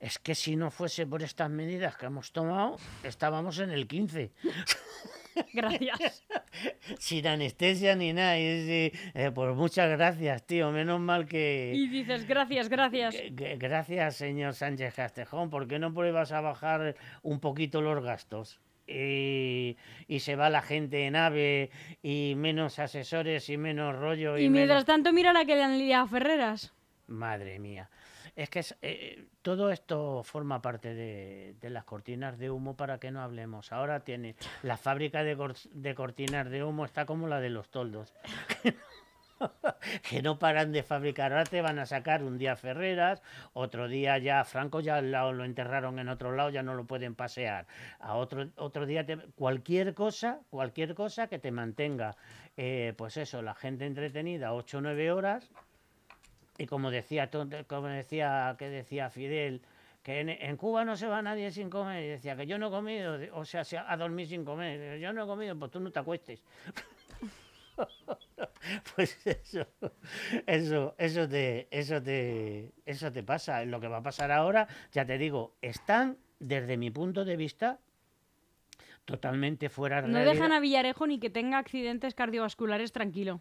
es 0.00 0.18
que 0.18 0.34
si 0.34 0.56
no 0.56 0.72
fuese 0.72 1.06
por 1.06 1.22
estas 1.22 1.50
medidas 1.50 1.96
que 1.96 2.06
hemos 2.06 2.32
tomado, 2.32 2.78
estábamos 3.04 3.60
en 3.60 3.70
el 3.70 3.86
15, 3.86 4.32
Gracias. 5.54 6.26
sin 6.98 7.28
anestesia 7.28 7.94
ni 7.94 8.12
nada. 8.12 8.36
Y 8.40 8.60
dice, 8.60 8.92
eh, 9.14 9.30
pues 9.32 9.54
muchas 9.54 9.88
gracias, 9.88 10.44
tío, 10.44 10.72
menos 10.72 10.98
mal 10.98 11.26
que... 11.26 11.72
Y 11.72 11.86
dices, 11.86 12.26
gracias, 12.26 12.68
gracias. 12.68 13.14
Gracias, 13.30 14.16
señor 14.16 14.54
Sánchez 14.54 14.94
Castejón, 14.94 15.48
¿por 15.48 15.68
qué 15.68 15.78
no 15.78 15.94
pruebas 15.94 16.32
a 16.32 16.40
bajar 16.40 16.96
un 17.22 17.38
poquito 17.38 17.82
los 17.82 18.02
gastos? 18.02 18.58
Y, 18.90 19.76
y 20.08 20.20
se 20.20 20.36
va 20.36 20.50
la 20.50 20.62
gente 20.62 21.06
en 21.06 21.16
AVE 21.16 21.70
y 22.02 22.34
menos 22.36 22.78
asesores 22.78 23.48
y 23.48 23.56
menos 23.56 23.96
rollo. 23.96 24.36
Y, 24.36 24.44
Y 24.44 24.50
mientras 24.50 24.78
menos- 24.78 24.86
tanto, 24.86 25.12
mira 25.12 25.32
la 25.32 25.44
que 25.44 25.54
le 25.56 25.62
han 25.62 25.78
liado 25.78 26.04
a 26.04 26.08
Ferreras. 26.08 26.72
Madre 27.06 27.58
mía. 27.58 27.88
Es 28.36 28.48
que 28.48 28.60
es- 28.60 28.76
eh, 28.82 29.24
todo 29.42 29.70
esto 29.70 30.22
forma 30.24 30.62
parte 30.62 30.94
de, 30.94 31.54
de 31.60 31.70
las 31.70 31.84
cortinas 31.84 32.38
de 32.38 32.50
humo 32.50 32.76
para 32.76 32.98
que 32.98 33.10
no 33.10 33.20
hablemos. 33.22 33.72
Ahora 33.72 34.00
tiene 34.00 34.36
la 34.62 34.76
fábrica 34.76 35.22
de, 35.24 35.36
de 35.72 35.94
cortinas 35.94 36.48
de 36.50 36.62
humo 36.64 36.84
está 36.84 37.06
como 37.06 37.26
la 37.26 37.40
de 37.40 37.50
los 37.50 37.70
toldos. 37.70 38.14
que 40.08 40.22
no 40.22 40.38
paran 40.38 40.72
de 40.72 40.82
fabricar. 40.82 41.32
Ahora 41.32 41.44
te 41.44 41.60
van 41.62 41.78
a 41.78 41.86
sacar 41.86 42.22
un 42.22 42.38
día 42.38 42.56
Ferreras, 42.56 43.22
otro 43.52 43.88
día 43.88 44.18
ya 44.18 44.44
Franco 44.44 44.80
ya 44.80 45.00
lo, 45.00 45.32
lo 45.32 45.44
enterraron 45.44 45.98
en 45.98 46.08
otro 46.08 46.32
lado, 46.32 46.50
ya 46.50 46.62
no 46.62 46.74
lo 46.74 46.84
pueden 46.84 47.14
pasear. 47.14 47.66
A 47.98 48.16
otro, 48.16 48.48
otro 48.56 48.86
día 48.86 49.06
cualquier 49.34 49.94
cosa, 49.94 50.40
cualquier 50.50 50.94
cosa 50.94 51.28
que 51.28 51.38
te 51.38 51.50
mantenga, 51.50 52.16
eh, 52.56 52.94
pues 52.96 53.16
eso, 53.16 53.42
la 53.42 53.54
gente 53.54 53.86
entretenida 53.86 54.52
8 54.52 54.78
o 54.78 54.80
9 54.80 55.10
horas 55.12 55.50
y 56.58 56.66
como 56.66 56.90
decía, 56.90 57.30
como 57.66 57.86
decía, 57.88 58.54
que 58.58 58.68
decía 58.68 59.08
Fidel, 59.08 59.62
que 60.02 60.20
en, 60.20 60.28
en 60.28 60.56
Cuba 60.56 60.84
no 60.84 60.96
se 60.96 61.06
va 61.06 61.22
nadie 61.22 61.50
sin 61.50 61.70
comer. 61.70 62.04
Y 62.04 62.08
decía 62.08 62.36
que 62.36 62.46
yo 62.46 62.58
no 62.58 62.68
he 62.68 62.70
comido, 62.70 63.18
o 63.32 63.44
sea, 63.44 63.64
se 63.64 63.78
ha- 63.78 63.90
a 63.90 63.96
dormir 63.96 64.26
sin 64.28 64.44
comer. 64.44 64.98
Yo 64.98 65.12
no 65.12 65.24
he 65.24 65.26
comido, 65.26 65.58
pues 65.58 65.70
tú 65.70 65.80
no 65.80 65.90
te 65.90 65.98
acuestes. 65.98 66.42
pues 68.94 69.26
eso, 69.26 69.66
eso, 70.46 70.94
eso 70.98 71.28
te, 71.28 71.68
eso 71.70 72.02
te, 72.02 72.72
eso 72.86 73.12
te 73.12 73.22
pasa. 73.22 73.64
Lo 73.64 73.80
que 73.80 73.88
va 73.88 73.98
a 73.98 74.02
pasar 74.02 74.30
ahora, 74.30 74.68
ya 74.92 75.04
te 75.04 75.18
digo, 75.18 75.54
están, 75.62 76.18
desde 76.38 76.76
mi 76.76 76.90
punto 76.90 77.24
de 77.24 77.36
vista, 77.36 77.78
totalmente 79.04 79.68
fuera 79.68 80.02
de 80.02 80.08
No 80.08 80.14
realidad. 80.14 80.32
dejan 80.34 80.52
a 80.52 80.60
Villarejo 80.60 81.06
ni 81.06 81.18
que 81.18 81.30
tenga 81.30 81.58
accidentes 81.58 82.14
cardiovasculares 82.14 82.92
tranquilo. 82.92 83.40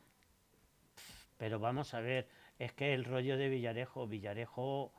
Pero 1.37 1.59
vamos 1.59 1.93
a 1.93 2.01
ver, 2.01 2.27
es 2.57 2.73
que 2.73 2.93
el 2.93 3.05
rollo 3.05 3.37
de 3.37 3.49
Villarejo, 3.49 4.07
Villarejo 4.07 4.91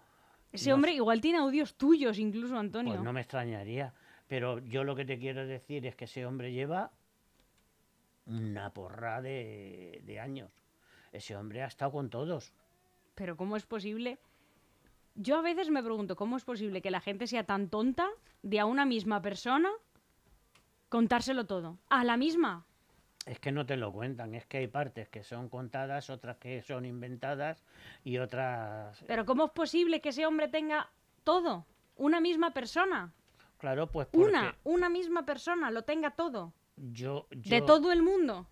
Ese 0.52 0.70
No 0.70 0.76
hombre 0.76 0.92
igual 0.94 1.20
tiene 1.20 1.38
audios 1.38 1.74
tuyos 1.74 2.18
incluso, 2.18 2.56
Antonio. 2.58 2.94
Pues 2.94 3.04
no 3.04 3.12
me 3.12 3.20
extrañaría. 3.20 3.92
Pero 4.26 4.60
yo 4.60 4.84
lo 4.84 4.94
que 4.94 5.04
te 5.04 5.18
quiero 5.18 5.46
decir 5.46 5.84
es 5.86 5.96
que 5.96 6.04
ese 6.04 6.24
hombre 6.24 6.52
lleva 6.52 6.92
una 8.30 8.70
porra 8.72 9.20
de, 9.20 10.00
de 10.04 10.20
años. 10.20 10.50
Ese 11.12 11.36
hombre 11.36 11.62
ha 11.62 11.66
estado 11.66 11.92
con 11.92 12.10
todos. 12.10 12.52
Pero 13.14 13.36
¿cómo 13.36 13.56
es 13.56 13.66
posible? 13.66 14.18
Yo 15.16 15.38
a 15.38 15.42
veces 15.42 15.70
me 15.70 15.82
pregunto, 15.82 16.16
¿cómo 16.16 16.36
es 16.36 16.44
posible 16.44 16.80
que 16.80 16.90
la 16.90 17.00
gente 17.00 17.26
sea 17.26 17.44
tan 17.44 17.68
tonta 17.68 18.08
de 18.42 18.60
a 18.60 18.66
una 18.66 18.86
misma 18.86 19.20
persona 19.20 19.70
contárselo 20.88 21.46
todo? 21.46 21.78
A 21.88 22.04
la 22.04 22.16
misma. 22.16 22.64
Es 23.26 23.38
que 23.38 23.52
no 23.52 23.66
te 23.66 23.76
lo 23.76 23.92
cuentan, 23.92 24.34
es 24.34 24.46
que 24.46 24.58
hay 24.58 24.66
partes 24.68 25.08
que 25.08 25.22
son 25.22 25.48
contadas, 25.48 26.08
otras 26.08 26.38
que 26.38 26.62
son 26.62 26.86
inventadas 26.86 27.62
y 28.02 28.16
otras... 28.18 29.04
Pero 29.06 29.26
¿cómo 29.26 29.46
es 29.46 29.50
posible 29.50 30.00
que 30.00 30.08
ese 30.08 30.24
hombre 30.24 30.48
tenga 30.48 30.88
todo? 31.22 31.66
Una 31.96 32.20
misma 32.20 32.52
persona. 32.52 33.12
Claro, 33.58 33.88
pues 33.88 34.08
porque 34.08 34.26
Una, 34.26 34.56
una 34.64 34.88
misma 34.88 35.26
persona 35.26 35.70
lo 35.70 35.82
tenga 35.82 36.12
todo. 36.12 36.54
Yo, 36.92 37.26
De 37.30 37.58
yo- 37.60 37.64
todo 37.64 37.92
el 37.92 38.02
mundo. 38.02 38.46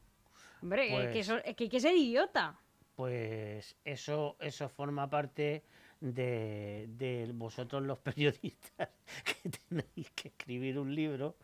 Hombre, 0.62 0.86
eh, 0.86 0.88
que, 0.88 1.12
Pues- 1.12 1.28
eso- 1.28 1.42
que 1.56 1.64
hay 1.64 1.68
que 1.70 1.80
ser 1.80 1.96
idiota. 1.96 2.58
Pues 2.96 3.76
eso, 3.84 4.36
eso 4.40 4.68
forma 4.68 5.08
parte 5.08 5.62
de, 6.00 6.86
de 6.90 7.30
vosotros 7.32 7.82
los 7.82 7.98
periodistas 8.16 8.88
que 9.24 9.50
tenéis 9.50 10.10
que 10.14 10.28
escribir 10.28 10.78
un 10.78 10.94
libro 10.94 11.36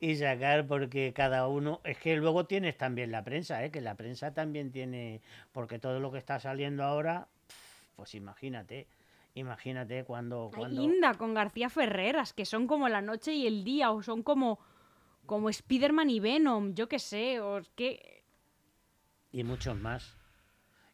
y 0.00 0.16
sacar 0.16 0.66
porque 0.66 1.12
cada 1.14 1.46
uno 1.48 1.80
es 1.84 1.98
que 1.98 2.16
luego 2.16 2.46
tienes 2.46 2.76
también 2.76 3.10
la 3.12 3.22
prensa, 3.22 3.64
¿eh? 3.64 3.70
que 3.70 3.80
la 3.80 3.94
prensa 3.94 4.34
también 4.34 4.70
tiene 4.72 5.20
porque 5.52 5.78
todo 5.78 6.00
lo 6.00 6.10
que 6.12 6.18
está 6.18 6.38
saliendo 6.40 6.82
ahora, 6.84 7.28
pues 7.94 8.14
imagínate, 8.16 8.86
imagínate 9.34 10.04
cuando 10.04 10.50
cuando 10.54 10.82
Inda 10.82 11.14
con 11.14 11.34
García 11.34 11.68
Ferreras, 11.70 12.32
que 12.32 12.44
son 12.46 12.66
como 12.66 12.88
la 12.88 13.00
noche 13.00 13.32
y 13.32 13.46
el 13.46 13.62
día, 13.64 13.90
o 13.92 14.02
son 14.02 14.22
como, 14.22 14.58
como 15.26 15.52
Spiderman 15.52 16.10
y 16.10 16.20
Venom, 16.20 16.74
yo 16.74 16.88
qué 16.88 16.98
sé, 16.98 17.40
o 17.40 17.60
que... 17.74 18.24
y 19.32 19.44
muchos 19.44 19.76
más. 19.76 20.16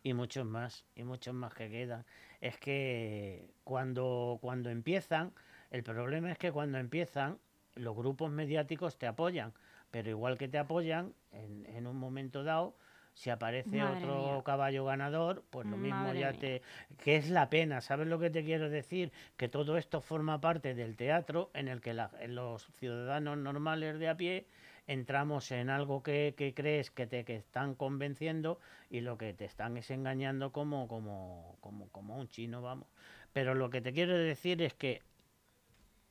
Y 0.04 0.14
muchos 0.14 0.44
más 0.44 0.84
y 0.96 1.04
muchos 1.04 1.32
más 1.32 1.54
que 1.54 1.70
quedan. 1.70 2.04
Es 2.40 2.58
que 2.58 3.54
cuando 3.62 4.38
cuando 4.40 4.68
empiezan 4.68 5.32
el 5.70 5.84
problema 5.84 6.32
es 6.32 6.38
que 6.38 6.50
cuando 6.50 6.78
empiezan 6.78 7.38
los 7.74 7.94
grupos 7.94 8.30
mediáticos 8.32 8.98
te 8.98 9.06
apoyan 9.06 9.54
pero 9.92 10.10
igual 10.10 10.38
que 10.38 10.48
te 10.48 10.58
apoyan 10.58 11.14
en, 11.30 11.66
en 11.66 11.86
un 11.86 11.96
momento 11.96 12.42
dado 12.42 12.74
si 13.14 13.30
aparece 13.30 13.84
Madre 13.84 13.84
otro 13.84 14.12
mía. 14.12 14.44
caballo 14.44 14.84
ganador 14.84 15.44
pues 15.50 15.66
lo 15.66 15.76
mismo 15.76 16.12
Madre 16.12 16.14
ya 16.14 16.32
mía. 16.32 16.38
te 16.38 16.62
que 16.98 17.16
es 17.16 17.30
la 17.30 17.50
pena 17.50 17.80
sabes 17.80 18.06
lo 18.08 18.18
que 18.18 18.30
te 18.30 18.44
quiero 18.44 18.70
decir 18.70 19.12
que 19.36 19.48
todo 19.48 19.76
esto 19.76 20.00
forma 20.00 20.40
parte 20.40 20.74
del 20.74 20.96
teatro 20.96 21.50
en 21.54 21.68
el 21.68 21.80
que 21.80 21.94
la- 21.94 22.10
los 22.28 22.66
ciudadanos 22.78 23.38
normales 23.38 23.98
de 23.98 24.08
a 24.08 24.16
pie 24.16 24.46
entramos 24.86 25.50
en 25.52 25.70
algo 25.70 26.02
que, 26.02 26.34
que 26.36 26.54
crees 26.54 26.90
que 26.90 27.06
te 27.06 27.24
que 27.24 27.36
están 27.36 27.74
convenciendo 27.74 28.58
y 28.90 29.00
lo 29.00 29.16
que 29.18 29.32
te 29.34 29.44
están 29.44 29.76
es 29.76 29.90
engañando 29.90 30.52
como, 30.52 30.88
como, 30.88 31.56
como, 31.60 31.88
como 31.90 32.16
un 32.18 32.28
chino, 32.28 32.62
vamos. 32.62 32.88
Pero 33.32 33.54
lo 33.54 33.70
que 33.70 33.80
te 33.80 33.92
quiero 33.92 34.16
decir 34.16 34.60
es 34.62 34.74
que 34.74 35.02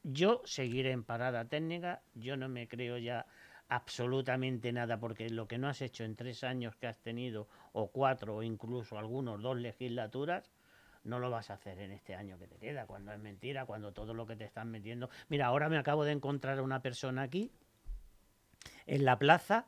yo 0.04 0.42
seguiré 0.46 0.92
en 0.92 1.04
parada 1.04 1.46
técnica, 1.46 2.02
yo 2.16 2.36
no 2.38 2.50
me 2.50 2.68
creo 2.68 2.98
ya 2.98 3.26
absolutamente 3.72 4.74
nada, 4.74 5.00
porque 5.00 5.30
lo 5.30 5.48
que 5.48 5.58
no 5.58 5.70
has 5.70 5.82
hecho 5.82 6.04
en 6.04 6.18
tres 6.18 6.44
años 6.44 6.76
que 6.76 6.88
has 6.88 7.00
tenido, 7.00 7.48
o 7.72 7.88
cuatro, 7.88 8.36
o 8.36 8.44
incluso 8.44 9.00
algunos 9.00 9.42
dos 9.42 9.56
legislaturas, 9.58 10.52
no 11.06 11.20
lo 11.20 11.30
vas 11.30 11.50
a 11.50 11.54
hacer 11.54 11.80
en 11.80 11.92
este 11.94 12.14
año 12.14 12.38
que 12.38 12.48
te 12.48 12.58
queda, 12.58 12.86
cuando 12.86 13.14
es 13.14 13.20
mentira, 13.20 13.66
cuando 13.66 13.94
todo 13.94 14.14
lo 14.14 14.28
que 14.28 14.36
te 14.36 14.44
están 14.44 14.70
metiendo. 14.70 15.10
Mira, 15.30 15.46
ahora 15.46 15.70
me 15.70 15.78
acabo 15.78 16.04
de 16.04 16.12
encontrar 16.12 16.60
a 16.60 16.64
una 16.64 16.82
persona 16.82 17.22
aquí, 17.22 17.50
en 18.88 19.06
la 19.06 19.18
plaza, 19.18 19.68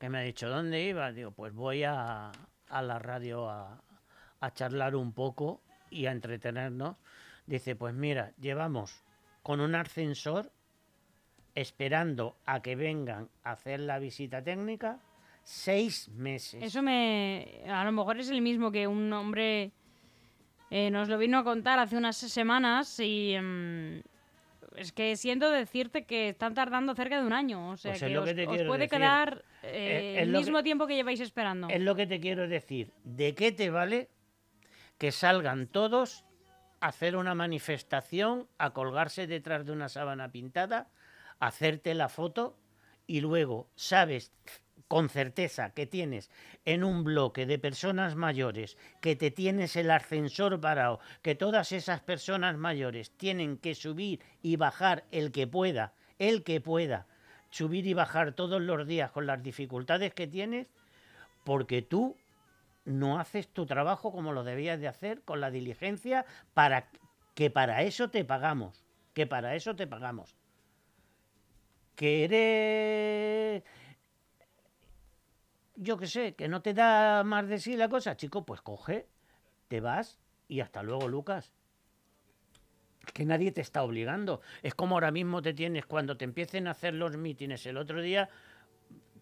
que 0.00 0.08
me 0.08 0.18
ha 0.18 0.22
dicho, 0.22 0.48
¿dónde 0.48 0.82
iba? 0.82 1.12
Digo, 1.12 1.30
pues 1.30 1.52
voy 1.52 1.84
a, 1.84 2.32
a 2.68 2.82
la 2.82 2.98
radio 2.98 3.48
a, 3.48 3.80
a 4.40 4.54
charlar 4.54 4.96
un 4.96 5.12
poco 5.12 5.62
y 5.88 6.06
a 6.06 6.10
entretenernos. 6.10 6.96
Dice, 7.46 7.76
pues 7.76 7.94
mira, 7.94 8.32
llevamos 8.40 9.04
con 9.44 9.60
un 9.60 9.76
ascensor 9.76 10.50
esperando 11.56 12.36
a 12.46 12.60
que 12.62 12.76
vengan 12.76 13.28
a 13.42 13.52
hacer 13.52 13.80
la 13.80 13.98
visita 13.98 14.42
técnica 14.44 15.00
seis 15.42 16.08
meses. 16.10 16.62
Eso 16.62 16.82
me. 16.82 17.62
A 17.68 17.84
lo 17.84 17.90
mejor 17.92 18.20
es 18.20 18.30
el 18.30 18.40
mismo 18.42 18.70
que 18.70 18.86
un 18.86 19.12
hombre. 19.12 19.72
eh, 20.70 20.90
nos 20.90 21.08
lo 21.08 21.16
vino 21.18 21.38
a 21.38 21.44
contar 21.44 21.78
hace 21.80 21.96
unas 21.96 22.16
semanas 22.16 23.00
y. 23.00 23.36
mm, 23.40 24.00
es 24.76 24.92
que 24.92 25.16
siento 25.16 25.50
decirte 25.50 26.04
que 26.04 26.28
están 26.30 26.52
tardando 26.52 26.94
cerca 26.94 27.18
de 27.20 27.26
un 27.26 27.32
año. 27.32 27.70
O 27.70 27.76
sea, 27.78 27.92
Pues 27.92 28.02
es 28.02 28.08
que, 28.10 28.18
os, 28.18 28.24
que 28.26 28.64
puede 28.66 28.80
decir. 28.80 28.90
quedar 28.98 29.42
eh, 29.62 29.70
Eh, 29.72 30.14
es 30.16 30.22
el 30.24 30.32
que- 30.32 30.38
mismo 30.38 30.62
tiempo 30.62 30.86
que 30.86 30.94
lleváis 30.94 31.20
esperando. 31.20 31.68
Es 31.70 31.80
lo 31.80 31.94
que 31.94 32.06
te 32.06 32.20
quiero 32.20 32.46
decir. 32.46 32.92
¿De 33.02 33.34
qué 33.34 33.52
te 33.52 33.70
vale 33.70 34.10
que 34.98 35.12
salgan 35.12 35.66
todos 35.68 36.24
a 36.80 36.88
hacer 36.88 37.16
una 37.16 37.34
manifestación, 37.34 38.48
a 38.58 38.70
colgarse 38.74 39.26
detrás 39.26 39.64
de 39.64 39.72
una 39.72 39.88
sábana 39.88 40.30
pintada, 40.30 40.88
hacerte 41.40 41.94
la 41.94 42.08
foto 42.08 42.56
y 43.06 43.20
luego 43.20 43.68
sabes 43.76 44.32
con 44.88 45.08
certeza 45.08 45.70
que 45.70 45.86
tienes 45.86 46.30
en 46.64 46.84
un 46.84 47.02
bloque 47.04 47.46
de 47.46 47.58
personas 47.58 48.14
mayores, 48.14 48.76
que 49.00 49.16
te 49.16 49.30
tienes 49.30 49.76
el 49.76 49.90
ascensor 49.90 50.60
parado, 50.60 51.00
que 51.22 51.34
todas 51.34 51.72
esas 51.72 52.00
personas 52.00 52.56
mayores 52.56 53.10
tienen 53.10 53.58
que 53.58 53.74
subir 53.74 54.20
y 54.42 54.56
bajar 54.56 55.04
el 55.10 55.32
que 55.32 55.46
pueda, 55.46 55.92
el 56.18 56.44
que 56.44 56.60
pueda, 56.60 57.06
subir 57.50 57.86
y 57.86 57.94
bajar 57.94 58.32
todos 58.32 58.60
los 58.60 58.86
días 58.86 59.10
con 59.10 59.26
las 59.26 59.42
dificultades 59.42 60.14
que 60.14 60.26
tienes, 60.26 60.70
porque 61.44 61.82
tú 61.82 62.16
no 62.84 63.18
haces 63.18 63.48
tu 63.48 63.66
trabajo 63.66 64.12
como 64.12 64.32
lo 64.32 64.44
debías 64.44 64.80
de 64.80 64.88
hacer 64.88 65.22
con 65.22 65.40
la 65.40 65.50
diligencia 65.50 66.24
para 66.54 66.88
que 67.34 67.50
para 67.50 67.82
eso 67.82 68.08
te 68.08 68.24
pagamos, 68.24 68.84
que 69.12 69.26
para 69.26 69.56
eso 69.56 69.74
te 69.74 69.86
pagamos. 69.86 70.36
Que 71.96 72.24
eres 72.24 73.64
yo 75.76 75.98
qué 75.98 76.06
sé, 76.06 76.34
que 76.34 76.48
no 76.48 76.62
te 76.62 76.74
da 76.74 77.22
más 77.22 77.48
de 77.48 77.58
sí 77.58 77.76
la 77.76 77.88
cosa, 77.88 78.16
chico, 78.16 78.44
pues 78.44 78.60
coge, 78.62 79.06
te 79.68 79.80
vas 79.80 80.18
y 80.48 80.60
hasta 80.60 80.82
luego, 80.82 81.08
Lucas. 81.08 81.52
Que 83.12 83.24
nadie 83.24 83.52
te 83.52 83.60
está 83.60 83.82
obligando. 83.82 84.40
Es 84.62 84.74
como 84.74 84.96
ahora 84.96 85.12
mismo 85.12 85.42
te 85.42 85.54
tienes 85.54 85.86
cuando 85.86 86.16
te 86.16 86.24
empiecen 86.24 86.66
a 86.66 86.72
hacer 86.72 86.94
los 86.94 87.16
mítines 87.16 87.64
el 87.66 87.76
otro 87.76 88.00
día. 88.00 88.28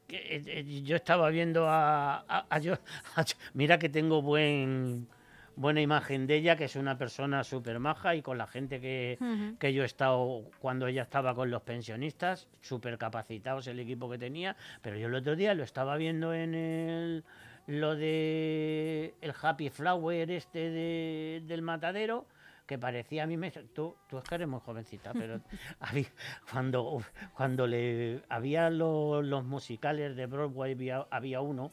que, 0.06 0.16
eh, 0.16 0.42
eh, 0.46 0.82
yo 0.82 0.96
estaba 0.96 1.28
viendo 1.30 1.66
a, 1.68 2.24
mira 3.54 3.78
que 3.78 3.88
tengo 3.88 4.22
buen 4.22 5.08
buena 5.56 5.80
imagen 5.80 6.26
de 6.26 6.36
ella, 6.36 6.56
que 6.56 6.64
es 6.64 6.76
una 6.76 6.98
persona 6.98 7.44
súper 7.44 7.78
maja 7.78 8.14
y 8.14 8.22
con 8.22 8.38
la 8.38 8.46
gente 8.46 8.80
que, 8.80 9.18
que 9.58 9.72
yo 9.72 9.82
he 9.82 9.86
estado 9.86 10.50
cuando 10.58 10.86
ella 10.86 11.02
estaba 11.02 11.34
con 11.34 11.50
los 11.50 11.62
pensionistas, 11.62 12.48
súper 12.60 12.98
capacitados 12.98 13.66
el 13.66 13.78
equipo 13.80 14.10
que 14.10 14.18
tenía, 14.18 14.56
pero 14.82 14.96
yo 14.96 15.06
el 15.08 15.14
otro 15.14 15.36
día 15.36 15.54
lo 15.54 15.62
estaba 15.64 15.96
viendo 15.96 16.34
en 16.34 16.54
el 16.54 17.24
lo 17.66 17.96
de 17.96 19.14
el 19.22 19.32
Happy 19.40 19.70
Flower 19.70 20.30
este 20.30 20.70
de- 20.70 21.42
del 21.46 21.62
matadero 21.62 22.26
que 22.66 22.78
parecía 22.78 23.24
a 23.24 23.26
mí 23.26 23.36
me 23.38 23.50
tú, 23.50 23.94
tú 24.08 24.18
es 24.18 24.24
que 24.24 24.34
eres 24.34 24.48
muy 24.48 24.60
jovencita 24.60 25.12
pero 25.14 25.40
había- 25.80 26.12
cuando 26.52 26.98
cuando 27.34 27.66
le 27.66 28.20
había 28.28 28.68
lo- 28.70 29.22
los 29.22 29.44
musicales 29.44 30.14
de 30.16 30.26
Broadway 30.26 30.72
había, 30.72 31.06
había 31.10 31.40
uno 31.40 31.72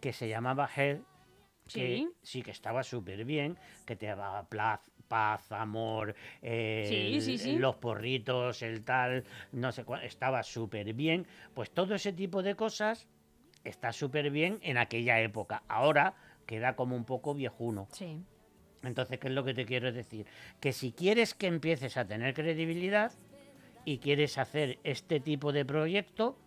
que 0.00 0.12
se 0.14 0.26
llamaba 0.28 0.66
Hair 0.74 1.02
que 1.72 2.06
Sí. 2.22 2.42
que 2.42 2.50
estaba 2.50 2.82
súper 2.82 3.24
bien, 3.24 3.58
que 3.86 3.96
te 3.96 4.06
daba 4.06 4.42
pla- 4.48 4.80
paz, 5.08 5.50
amor, 5.50 6.14
eh, 6.42 6.86
Sí, 6.88 7.20
sí, 7.20 7.32
el- 7.32 7.38
sí. 7.38 7.58
los 7.58 7.76
porritos, 7.76 8.62
el 8.62 8.84
tal, 8.84 9.24
no 9.52 9.72
sé 9.72 9.84
cuál, 9.84 10.04
estaba 10.04 10.42
súper 10.44 10.92
bien. 10.94 11.26
Pues 11.54 11.70
todo 11.70 11.94
ese 11.96 12.12
tipo 12.12 12.42
de 12.42 12.54
cosas 12.54 13.08
está 13.64 13.92
súper 13.92 14.30
bien 14.30 14.58
en 14.62 14.78
aquella 14.78 15.20
época. 15.20 15.64
Ahora 15.68 16.14
queda 16.46 16.76
como 16.76 16.94
un 16.94 17.04
poco 17.04 17.34
viejuno. 17.34 17.88
Sí. 17.92 18.22
Entonces, 18.82 19.18
¿qué 19.18 19.28
es 19.28 19.34
lo 19.34 19.44
que 19.44 19.52
te 19.52 19.66
quiero 19.66 19.92
decir? 19.92 20.26
Que 20.60 20.72
si 20.72 20.92
quieres 20.92 21.34
que 21.34 21.48
empieces 21.48 21.96
a 21.96 22.06
tener 22.06 22.32
credibilidad 22.32 23.12
y 23.84 23.98
quieres 23.98 24.38
hacer 24.38 24.78
este 24.84 25.18
tipo 25.20 25.52
de 25.52 25.64
proyecto, 25.64 26.38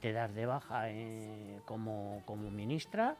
te 0.00 0.12
das 0.12 0.34
de 0.34 0.46
baja 0.46 0.90
eh, 0.90 1.60
como, 1.64 2.22
como 2.26 2.50
ministra, 2.50 3.16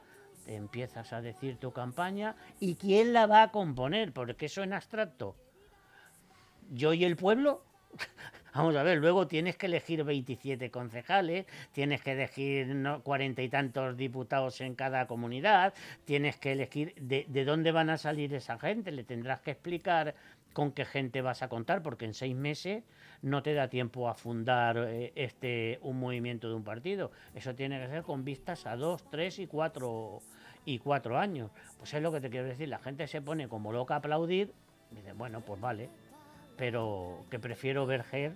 empiezas 0.57 1.13
a 1.13 1.21
decir 1.21 1.57
tu 1.57 1.73
campaña 1.73 2.37
y 2.59 2.75
quién 2.75 3.13
la 3.13 3.27
va 3.27 3.43
a 3.43 3.51
componer, 3.51 4.13
porque 4.13 4.47
eso 4.47 4.63
en 4.63 4.73
abstracto. 4.73 5.37
Yo 6.71 6.93
y 6.93 7.05
el 7.05 7.17
pueblo. 7.17 7.65
Vamos 8.55 8.75
a 8.75 8.83
ver, 8.83 8.99
luego 8.99 9.29
tienes 9.29 9.57
que 9.57 9.67
elegir 9.67 10.03
27 10.03 10.73
concejales, 10.73 11.47
tienes 11.73 12.03
que 12.03 12.13
elegir 12.13 12.77
cuarenta 13.05 13.43
y 13.43 13.49
tantos 13.49 13.97
diputados 13.97 14.61
en 14.61 14.75
cada 14.75 15.07
comunidad, 15.07 15.73
tienes 16.05 16.37
que 16.37 16.53
elegir 16.53 16.95
de, 16.97 17.27
de 17.29 17.45
dónde 17.45 17.71
van 17.71 17.91
a 17.91 17.97
salir 17.97 18.35
esa 18.35 18.59
gente, 18.59 18.91
le 18.91 19.05
tendrás 19.05 19.41
que 19.41 19.53
explicar 19.53 20.17
con 20.53 20.73
qué 20.73 20.85
gente 20.85 21.23
vas 21.23 21.43
a 21.43 21.49
contar, 21.49 21.83
porque 21.83 22.05
en 22.05 22.15
seis 22.15 22.35
meses 22.35 22.83
no 23.23 23.43
te 23.43 23.55
da 23.55 23.69
tiempo 23.69 24.09
a 24.09 24.15
fundar 24.15 24.77
eh, 24.89 25.13
este 25.15 25.79
un 25.83 26.01
movimiento 26.01 26.49
de 26.49 26.55
un 26.55 26.65
partido. 26.65 27.11
Eso 27.35 27.55
tiene 27.55 27.81
que 27.81 27.89
ser 27.89 28.03
con 28.03 28.25
vistas 28.25 28.67
a 28.67 28.77
dos, 28.77 29.05
tres 29.11 29.39
y 29.39 29.47
cuatro 29.47 30.23
y 30.65 30.79
cuatro 30.79 31.19
años. 31.19 31.51
Pues 31.79 31.95
es 31.95 32.03
lo 32.03 32.13
que 32.13 32.21
te 32.21 32.31
quiero 32.31 32.47
decir. 32.47 32.69
La 32.69 32.79
gente 32.79 33.07
se 33.07 33.21
pone 33.21 33.49
como 33.49 33.73
loca 33.73 33.95
a 33.95 33.99
aplaudir. 33.99 34.53
Y 34.91 34.97
dice, 34.97 35.13
bueno, 35.13 35.41
pues 35.41 35.61
vale. 35.61 35.89
Pero 36.57 37.25
que 37.31 37.39
prefiero 37.39 37.87
ver 37.87 38.05
Ger 38.05 38.33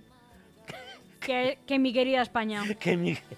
Que, 1.21 1.59
que 1.67 1.79
mi 1.79 1.93
querida 1.93 2.23
España. 2.23 2.63
que 2.79 2.97
mi... 2.97 3.17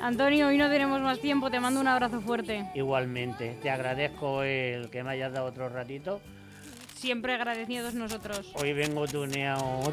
Antonio, 0.00 0.48
hoy 0.48 0.58
no 0.58 0.68
tenemos 0.68 1.00
más 1.00 1.20
tiempo. 1.20 1.50
Te 1.50 1.60
mando 1.60 1.80
un 1.80 1.88
abrazo 1.88 2.20
fuerte. 2.20 2.68
Igualmente, 2.74 3.56
te 3.62 3.70
agradezco 3.70 4.42
el 4.42 4.90
que 4.90 5.02
me 5.02 5.12
hayas 5.12 5.32
dado 5.32 5.46
otro 5.46 5.68
ratito. 5.68 6.20
Siempre 7.04 7.34
agradecidos 7.34 7.92
nosotros. 7.92 8.50
Hoy 8.54 8.72
vengo 8.72 9.06
tuneado. 9.06 9.92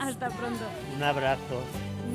Hasta 0.00 0.30
pronto. 0.30 0.64
Un 0.96 1.02
abrazo. 1.02 1.62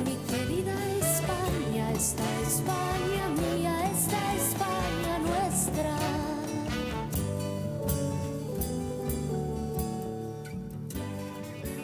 Mi 0.03 0.15
querida 0.27 0.73
España, 0.97 1.91
esta 1.91 2.23
España 2.41 3.29
mía, 3.29 3.91
esta 3.91 4.35
España 4.35 5.19
nuestra. 5.19 5.95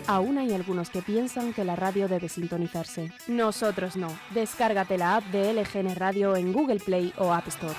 Aún 0.07 0.39
hay 0.39 0.51
algunos 0.53 0.89
que 0.89 1.03
piensan 1.03 1.53
que 1.53 1.65
la 1.65 1.75
radio 1.75 2.07
debe 2.07 2.29
sintonizarse. 2.29 3.11
Nosotros 3.27 3.95
no. 3.95 4.07
Descárgate 4.31 4.97
la 4.97 5.17
app 5.17 5.25
de 5.25 5.53
LGN 5.53 5.93
Radio 5.93 6.35
en 6.35 6.51
Google 6.51 6.79
Play 6.79 7.13
o 7.17 7.31
App 7.31 7.47
Store. 7.47 7.75